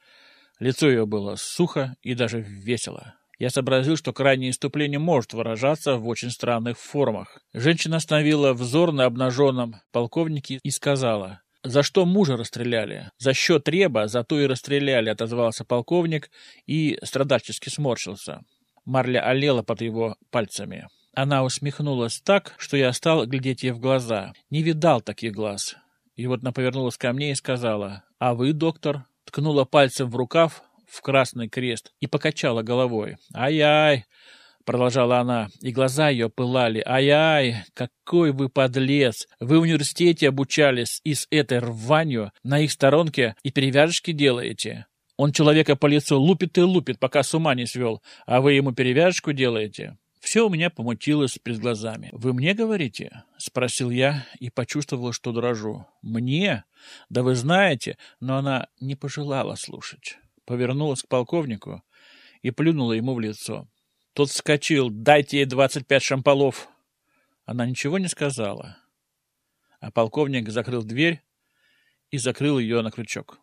Лицо 0.59 0.89
ее 0.89 1.05
было 1.05 1.35
сухо 1.35 1.95
и 2.01 2.15
даже 2.15 2.41
весело. 2.41 3.15
Я 3.39 3.49
сообразил, 3.49 3.95
что 3.95 4.11
крайнее 4.11 4.51
иступление 4.51 4.99
может 4.99 5.33
выражаться 5.33 5.95
в 5.95 6.07
очень 6.09 6.29
странных 6.29 6.77
формах. 6.77 7.39
Женщина 7.53 7.97
остановила 7.97 8.53
взор 8.53 8.91
на 8.91 9.05
обнаженном 9.05 9.77
полковнике 9.93 10.59
и 10.61 10.69
сказала, 10.69 11.41
«За 11.63 11.81
что 11.81 12.05
мужа 12.05 12.35
расстреляли?» 12.35 13.11
«За 13.17 13.33
счет 13.33 13.67
Реба, 13.69 14.07
за 14.07 14.25
то 14.25 14.39
и 14.41 14.45
расстреляли»,— 14.45 15.09
отозвался 15.09 15.63
полковник 15.63 16.29
и 16.67 16.99
страдальчески 17.01 17.69
сморщился. 17.69 18.41
Марля 18.83 19.21
олела 19.21 19.63
под 19.63 19.81
его 19.81 20.17
пальцами. 20.31 20.87
Она 21.13 21.43
усмехнулась 21.43 22.19
так, 22.19 22.55
что 22.57 22.75
я 22.75 22.91
стал 22.91 23.25
глядеть 23.25 23.63
ей 23.63 23.71
в 23.71 23.79
глаза. 23.79 24.33
Не 24.49 24.63
видал 24.63 24.99
таких 24.99 25.33
глаз. 25.33 25.77
И 26.17 26.27
вот 26.27 26.41
она 26.41 26.51
повернулась 26.51 26.97
ко 26.97 27.13
мне 27.13 27.31
и 27.31 27.35
сказала, 27.35 28.03
«А 28.19 28.35
вы, 28.35 28.51
доктор?» 28.51 29.05
Ткнула 29.29 29.63
пальцем 29.63 30.09
в 30.09 30.15
рукав, 30.15 30.63
в 30.89 31.01
красный 31.01 31.47
крест 31.47 31.91
и 31.99 32.07
покачала 32.07 32.63
головой. 32.63 33.17
«Ай-ай!»— 33.33 34.05
продолжала 34.65 35.19
она, 35.19 35.49
и 35.61 35.71
глаза 35.71 36.09
ее 36.09 36.29
пылали. 36.29 36.83
«Ай-ай! 36.85 37.63
Какой 37.73 38.31
вы 38.31 38.49
подлец! 38.49 39.27
Вы 39.39 39.59
в 39.59 39.61
университете 39.61 40.29
обучались 40.29 40.99
и 41.03 41.13
с 41.13 41.27
этой 41.29 41.59
рванью 41.59 42.31
на 42.43 42.59
их 42.59 42.71
сторонке 42.71 43.35
и 43.43 43.51
перевяжечки 43.51 44.11
делаете. 44.11 44.87
Он 45.17 45.31
человека 45.31 45.75
по 45.75 45.87
лицу 45.87 46.19
лупит 46.19 46.57
и 46.57 46.61
лупит, 46.61 46.99
пока 46.99 47.23
с 47.23 47.33
ума 47.33 47.55
не 47.55 47.65
свел, 47.65 48.01
а 48.25 48.41
вы 48.41 48.53
ему 48.53 48.73
перевяжечку 48.73 49.33
делаете». 49.33 49.97
Все 50.19 50.45
у 50.45 50.49
меня 50.49 50.69
помутилось 50.69 51.39
перед 51.41 51.59
глазами. 51.59 52.09
«Вы 52.11 52.33
мне 52.33 52.53
говорите?»— 52.53 53.23
спросил 53.37 53.89
я 53.89 54.25
и 54.39 54.49
почувствовал, 54.49 55.13
что 55.13 55.31
дрожу. 55.31 55.85
«Мне? 56.01 56.65
Да 57.09 57.23
вы 57.23 57.35
знаете!» 57.35 57.97
Но 58.19 58.35
она 58.37 58.67
не 58.81 58.95
пожелала 58.95 59.55
слушать 59.55 60.17
повернулась 60.49 61.03
к 61.03 61.07
полковнику 61.07 61.83
и 62.41 62.49
плюнула 62.49 62.93
ему 62.93 63.13
в 63.13 63.19
лицо. 63.19 63.67
Тот 64.13 64.31
вскочил. 64.31 64.89
«Дайте 64.89 65.37
ей 65.37 65.45
двадцать 65.45 65.85
пять 65.85 66.01
шамполов!» 66.01 66.69
Она 67.45 67.67
ничего 67.67 67.99
не 67.99 68.07
сказала. 68.07 68.79
А 69.79 69.91
полковник 69.91 70.49
закрыл 70.49 70.81
дверь 70.81 71.21
и 72.09 72.17
закрыл 72.17 72.57
ее 72.57 72.81
на 72.81 72.89
крючок. 72.89 73.37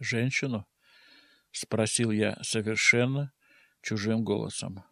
«Женщину?»— 0.00 0.66
спросил 1.50 2.10
я 2.10 2.36
совершенно 2.42 3.32
чужим 3.80 4.22
голосом. 4.22 4.84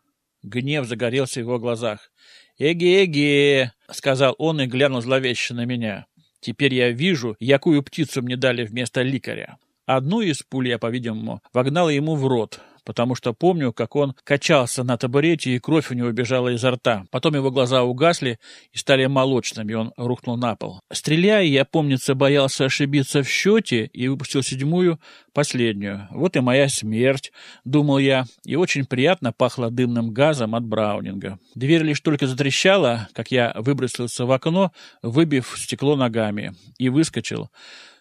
Гнев 0.43 0.87
загорелся 0.87 1.41
в 1.41 1.43
его 1.43 1.59
глазах. 1.59 2.11
«Эге-эге!»— 2.57 3.75
сказал 3.91 4.35
он 4.39 4.63
и 4.63 4.67
глянул 4.67 5.03
зловеще 5.03 5.53
на 5.53 5.67
меня. 5.67 6.07
«Теперь 6.41 6.73
я 6.73 6.93
вижу, 6.93 7.37
якую 7.41 7.83
птицу 7.83 8.23
мне 8.23 8.39
дали 8.39 8.65
вместо 8.65 9.03
ликаря». 9.03 9.59
Одну 9.97 10.23
из 10.23 10.43
пуль 10.43 10.69
я, 10.69 10.79
по-видимому, 10.79 11.43
вогнал 11.53 11.91
ему 11.91 12.17
в 12.17 12.27
рот, 12.27 12.61
потому 12.83 13.15
что 13.15 13.35
помню, 13.35 13.75
как 13.75 13.95
он 13.95 14.15
качался 14.25 14.85
на 14.85 14.97
табурете, 14.97 15.51
и 15.51 15.59
кровь 15.59 15.91
у 15.91 15.95
него 15.95 16.11
бежала 16.13 16.49
изо 16.49 16.71
рта. 16.71 17.05
Потом 17.11 17.35
его 17.35 17.51
глаза 17.51 17.83
угасли 17.83 18.39
и 18.73 18.79
стали 18.79 19.05
молочными, 19.05 19.73
и 19.73 19.75
он 19.75 19.93
рухнул 19.99 20.39
на 20.39 20.57
пол. 20.57 20.81
Стреляя, 20.91 21.45
я, 21.45 21.67
помнится, 21.67 22.15
боялся 22.15 22.65
ошибиться 22.65 23.23
в 23.23 23.29
счете 23.29 23.85
и 23.93 24.09
выпустил 24.09 24.43
седьмую, 24.43 24.99
последнюю. 25.35 26.09
Вот 26.11 26.37
и 26.37 26.41
моя 26.41 26.71
смерть, 26.71 27.33
думал 27.65 27.99
я, 27.99 28.25
и 28.47 28.57
очень 28.57 28.87
приятно 28.87 29.33
пахло 29.33 29.71
дымным 29.71 30.11
газом 30.11 30.55
от 30.55 30.65
Браунинга. 30.65 31.39
Дверь 31.55 31.83
лишь 31.83 32.01
только 32.01 32.27
затрещала, 32.27 33.09
как 33.13 33.31
я 33.31 33.53
выбросился 33.57 34.25
в 34.25 34.33
окно, 34.33 34.73
выбив 35.03 35.55
стекло 35.59 35.97
ногами, 35.97 36.55
и 36.79 36.89
выскочил. 36.89 37.51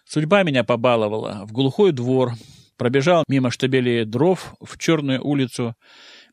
Судьба 0.04 0.42
меня 0.42 0.64
побаловала. 0.64 1.44
В 1.46 1.52
глухой 1.52 1.92
двор. 1.92 2.32
Пробежал 2.76 3.24
мимо 3.28 3.50
штабелей 3.50 4.04
дров 4.04 4.54
в 4.60 4.76
черную 4.78 5.24
улицу. 5.24 5.76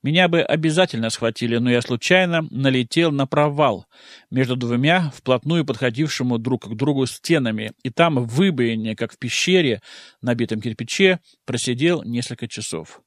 Меня 0.01 0.29
бы 0.29 0.41
обязательно 0.41 1.09
схватили, 1.09 1.57
но 1.57 1.69
я 1.69 1.81
случайно 1.81 2.47
налетел 2.49 3.11
на 3.11 3.27
провал 3.27 3.85
между 4.31 4.55
двумя 4.55 5.11
вплотную 5.13 5.65
подходившему 5.65 6.37
друг 6.37 6.69
к 6.69 6.75
другу 6.75 7.05
стенами, 7.05 7.73
и 7.83 7.89
там 7.89 8.15
в 8.15 8.27
выбоине, 8.27 8.95
как 8.95 9.11
в 9.11 9.19
пещере, 9.19 9.81
набитом 10.21 10.61
кирпиче, 10.61 11.19
просидел 11.45 12.03
несколько 12.03 12.47
часов. 12.47 13.01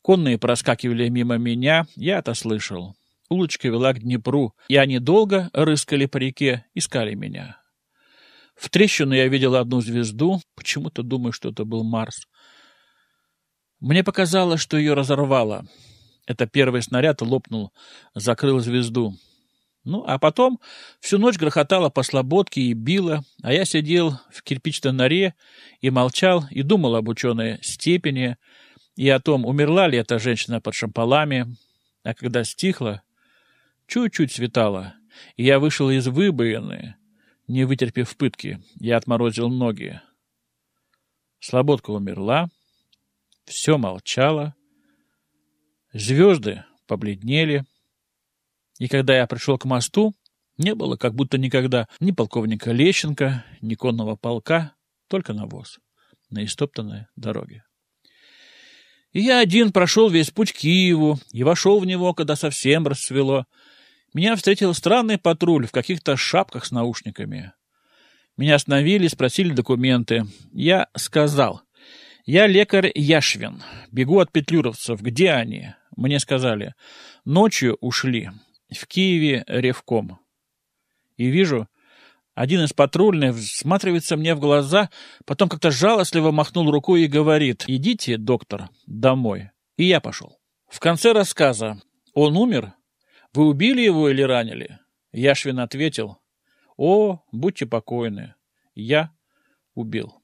Конные 0.00 0.38
проскакивали 0.38 1.08
мимо 1.08 1.36
меня, 1.38 1.86
я 1.96 2.18
это 2.18 2.34
слышал. 2.34 2.94
Улочка 3.28 3.68
вела 3.68 3.92
к 3.92 3.98
Днепру, 3.98 4.54
и 4.68 4.76
они 4.76 5.00
долго 5.00 5.50
рыскали 5.52 6.06
по 6.06 6.16
реке, 6.18 6.64
искали 6.74 7.14
меня. 7.14 7.58
В 8.58 8.70
трещину 8.70 9.14
я 9.14 9.28
видел 9.28 9.54
одну 9.54 9.80
звезду, 9.80 10.40
почему-то 10.56 11.04
думаю, 11.04 11.32
что 11.32 11.50
это 11.50 11.64
был 11.64 11.84
Марс. 11.84 12.26
Мне 13.78 14.02
показалось, 14.02 14.60
что 14.60 14.76
ее 14.76 14.94
разорвало. 14.94 15.64
Это 16.26 16.46
первый 16.46 16.82
снаряд 16.82 17.22
лопнул, 17.22 17.72
закрыл 18.14 18.58
звезду. 18.58 19.14
Ну, 19.84 20.04
а 20.06 20.18
потом 20.18 20.58
всю 21.00 21.18
ночь 21.18 21.38
грохотало 21.38 21.88
по 21.88 22.02
слободке 22.02 22.60
и 22.60 22.72
било, 22.72 23.22
а 23.42 23.52
я 23.52 23.64
сидел 23.64 24.18
в 24.30 24.42
кирпичной 24.42 24.92
норе 24.92 25.34
и 25.80 25.88
молчал, 25.90 26.44
и 26.50 26.62
думал 26.62 26.96
об 26.96 27.08
ученой 27.08 27.60
степени, 27.62 28.36
и 28.96 29.08
о 29.08 29.20
том, 29.20 29.46
умерла 29.46 29.86
ли 29.86 29.98
эта 29.98 30.18
женщина 30.18 30.60
под 30.60 30.74
шампалами. 30.74 31.56
А 32.02 32.12
когда 32.12 32.42
стихло, 32.42 33.02
чуть-чуть 33.86 34.32
светало, 34.32 34.94
и 35.36 35.44
я 35.44 35.60
вышел 35.60 35.88
из 35.90 36.08
выбоины, 36.08 36.97
не 37.48 37.64
вытерпев 37.64 38.16
пытки, 38.16 38.62
я 38.78 38.96
отморозил 38.96 39.48
ноги. 39.48 40.00
Слободка 41.40 41.90
умерла, 41.90 42.48
все 43.44 43.78
молчало, 43.78 44.54
звезды 45.92 46.64
побледнели, 46.86 47.64
и 48.78 48.86
когда 48.86 49.16
я 49.16 49.26
пришел 49.26 49.58
к 49.58 49.64
мосту, 49.64 50.14
не 50.58 50.74
было 50.74 50.96
как 50.96 51.14
будто 51.14 51.38
никогда 51.38 51.88
ни 52.00 52.12
полковника 52.12 52.72
Лещенко, 52.72 53.44
ни 53.60 53.74
конного 53.74 54.16
полка, 54.16 54.74
только 55.08 55.32
навоз 55.32 55.78
на 56.30 56.44
истоптанной 56.44 57.06
дороге. 57.16 57.64
И 59.12 59.20
я 59.20 59.40
один 59.40 59.72
прошел 59.72 60.10
весь 60.10 60.30
путь 60.30 60.52
к 60.52 60.58
Киеву 60.58 61.18
и 61.32 61.42
вошел 61.42 61.80
в 61.80 61.86
него, 61.86 62.12
когда 62.12 62.36
совсем 62.36 62.86
расцвело, 62.86 63.46
меня 64.14 64.36
встретил 64.36 64.74
странный 64.74 65.18
патруль 65.18 65.66
в 65.66 65.72
каких-то 65.72 66.16
шапках 66.16 66.64
с 66.64 66.70
наушниками. 66.70 67.52
Меня 68.36 68.54
остановили, 68.54 69.08
спросили 69.08 69.52
документы. 69.52 70.24
Я 70.52 70.88
сказал, 70.96 71.62
я 72.24 72.46
лекарь 72.46 72.92
Яшвин, 72.94 73.62
бегу 73.90 74.20
от 74.20 74.32
петлюровцев. 74.32 75.00
Где 75.00 75.32
они? 75.32 75.74
Мне 75.96 76.20
сказали, 76.20 76.74
ночью 77.24 77.76
ушли. 77.80 78.30
В 78.70 78.86
Киеве 78.86 79.44
ревком. 79.46 80.20
И 81.16 81.28
вижу, 81.30 81.68
один 82.34 82.62
из 82.62 82.72
патрульных 82.72 83.34
всматривается 83.36 84.16
мне 84.16 84.34
в 84.34 84.40
глаза, 84.40 84.90
потом 85.24 85.48
как-то 85.48 85.70
жалостливо 85.70 86.30
махнул 86.30 86.70
рукой 86.70 87.02
и 87.02 87.08
говорит, 87.08 87.64
идите, 87.66 88.16
доктор, 88.16 88.68
домой. 88.86 89.50
И 89.76 89.84
я 89.84 90.00
пошел. 90.00 90.38
В 90.68 90.78
конце 90.80 91.12
рассказа 91.12 91.80
он 92.14 92.36
умер, 92.36 92.74
вы 93.34 93.46
убили 93.48 93.80
его 93.80 94.08
или 94.08 94.22
ранили? 94.22 94.78
Яшвин 95.12 95.60
ответил, 95.60 96.18
о, 96.76 97.22
будьте 97.32 97.66
покойны, 97.66 98.34
я 98.74 99.12
убил. 99.74 100.22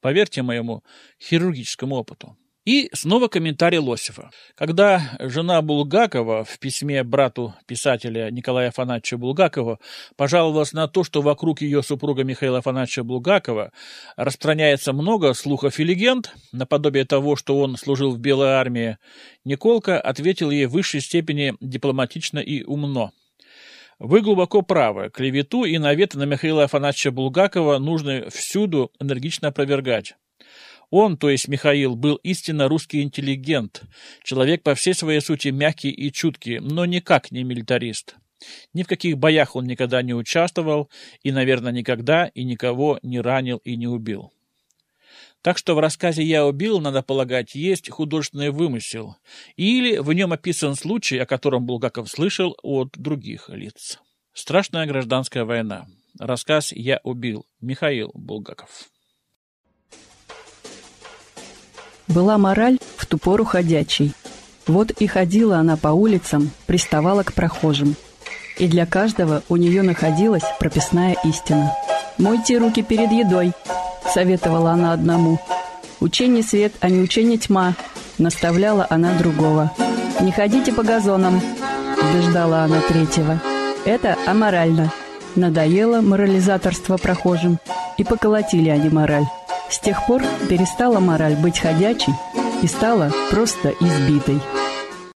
Поверьте 0.00 0.42
моему 0.42 0.84
хирургическому 1.20 1.96
опыту. 1.96 2.36
И 2.64 2.88
снова 2.94 3.28
комментарий 3.28 3.78
Лосева. 3.78 4.30
Когда 4.54 5.18
жена 5.20 5.60
Булгакова 5.60 6.44
в 6.44 6.58
письме 6.58 7.04
брату 7.04 7.54
писателя 7.66 8.30
Николая 8.30 8.68
Афанасьевича 8.68 9.18
Булгакова 9.18 9.78
пожаловалась 10.16 10.72
на 10.72 10.88
то, 10.88 11.04
что 11.04 11.20
вокруг 11.20 11.60
ее 11.60 11.82
супруга 11.82 12.24
Михаила 12.24 12.58
Афанасьевича 12.58 13.04
Булгакова 13.04 13.70
распространяется 14.16 14.94
много 14.94 15.34
слухов 15.34 15.78
и 15.78 15.84
легенд, 15.84 16.32
наподобие 16.52 17.04
того, 17.04 17.36
что 17.36 17.58
он 17.58 17.76
служил 17.76 18.12
в 18.12 18.18
Белой 18.18 18.52
армии, 18.52 18.96
Николка 19.44 20.00
ответил 20.00 20.50
ей 20.50 20.64
в 20.64 20.70
высшей 20.70 21.02
степени 21.02 21.54
дипломатично 21.60 22.38
и 22.38 22.62
умно. 22.62 23.12
Вы 23.98 24.22
глубоко 24.22 24.62
правы. 24.62 25.10
Клевету 25.10 25.64
и 25.64 25.76
наветы 25.76 26.16
на 26.16 26.24
Михаила 26.24 26.64
Афанасьевича 26.64 27.10
Булгакова 27.10 27.76
нужно 27.78 28.30
всюду 28.30 28.90
энергично 28.98 29.48
опровергать. 29.48 30.14
Он, 30.96 31.16
то 31.16 31.28
есть 31.28 31.48
Михаил, 31.48 31.96
был 31.96 32.20
истинно 32.22 32.68
русский 32.68 33.02
интеллигент, 33.02 33.82
человек 34.22 34.62
по 34.62 34.76
всей 34.76 34.94
своей 34.94 35.20
сути 35.20 35.48
мягкий 35.48 35.90
и 35.90 36.12
чуткий, 36.12 36.60
но 36.60 36.84
никак 36.84 37.32
не 37.32 37.42
милитарист. 37.42 38.14
Ни 38.74 38.84
в 38.84 38.86
каких 38.86 39.18
боях 39.18 39.56
он 39.56 39.64
никогда 39.64 40.02
не 40.02 40.14
участвовал 40.14 40.88
и, 41.24 41.32
наверное, 41.32 41.72
никогда 41.72 42.26
и 42.26 42.44
никого 42.44 43.00
не 43.02 43.20
ранил 43.20 43.56
и 43.64 43.74
не 43.74 43.88
убил. 43.88 44.32
Так 45.42 45.58
что 45.58 45.74
в 45.74 45.80
рассказе 45.80 46.22
«Я 46.22 46.46
убил», 46.46 46.78
надо 46.78 47.02
полагать, 47.02 47.56
есть 47.56 47.90
художественный 47.90 48.50
вымысел. 48.50 49.16
Или 49.56 49.98
в 49.98 50.12
нем 50.12 50.32
описан 50.32 50.76
случай, 50.76 51.18
о 51.18 51.26
котором 51.26 51.66
Булгаков 51.66 52.08
слышал 52.08 52.56
от 52.62 52.90
других 52.96 53.48
лиц. 53.48 53.98
Страшная 54.32 54.86
гражданская 54.86 55.44
война. 55.44 55.88
Рассказ 56.20 56.70
«Я 56.70 57.00
убил». 57.02 57.46
Михаил 57.60 58.12
Булгаков. 58.14 58.93
Была 62.08 62.38
мораль 62.38 62.78
в 62.96 63.06
ту 63.06 63.18
пору 63.18 63.44
ходячей. 63.44 64.12
Вот 64.66 64.90
и 64.90 65.06
ходила 65.06 65.58
она 65.58 65.76
по 65.76 65.88
улицам, 65.88 66.50
приставала 66.66 67.22
к 67.22 67.32
прохожим. 67.32 67.96
И 68.58 68.66
для 68.66 68.86
каждого 68.86 69.42
у 69.48 69.56
нее 69.56 69.82
находилась 69.82 70.44
прописная 70.58 71.16
истина. 71.24 71.74
«Мойте 72.18 72.58
руки 72.58 72.82
перед 72.82 73.10
едой»,— 73.10 73.52
советовала 74.14 74.72
она 74.72 74.92
одному. 74.92 75.40
«Учение 76.00 76.42
свет, 76.42 76.72
а 76.80 76.88
не 76.88 77.00
учение 77.00 77.38
тьма»,— 77.38 77.74
наставляла 78.18 78.86
она 78.88 79.12
другого. 79.18 79.72
«Не 80.20 80.30
ходите 80.30 80.72
по 80.72 80.82
газонам»,— 80.82 81.42
убеждала 82.02 82.60
она 82.60 82.80
третьего. 82.80 83.40
«Это 83.84 84.16
аморально». 84.26 84.92
Надоело 85.36 86.00
морализаторство 86.00 86.96
прохожим, 86.96 87.58
и 87.98 88.04
поколотили 88.04 88.68
они 88.68 88.88
мораль. 88.88 89.24
С 89.68 89.78
тех 89.78 90.06
пор 90.06 90.22
перестала 90.48 91.00
мораль 91.00 91.36
быть 91.36 91.58
ходячей 91.58 92.12
и 92.62 92.66
стала 92.66 93.10
просто 93.30 93.70
избитой. 93.80 94.40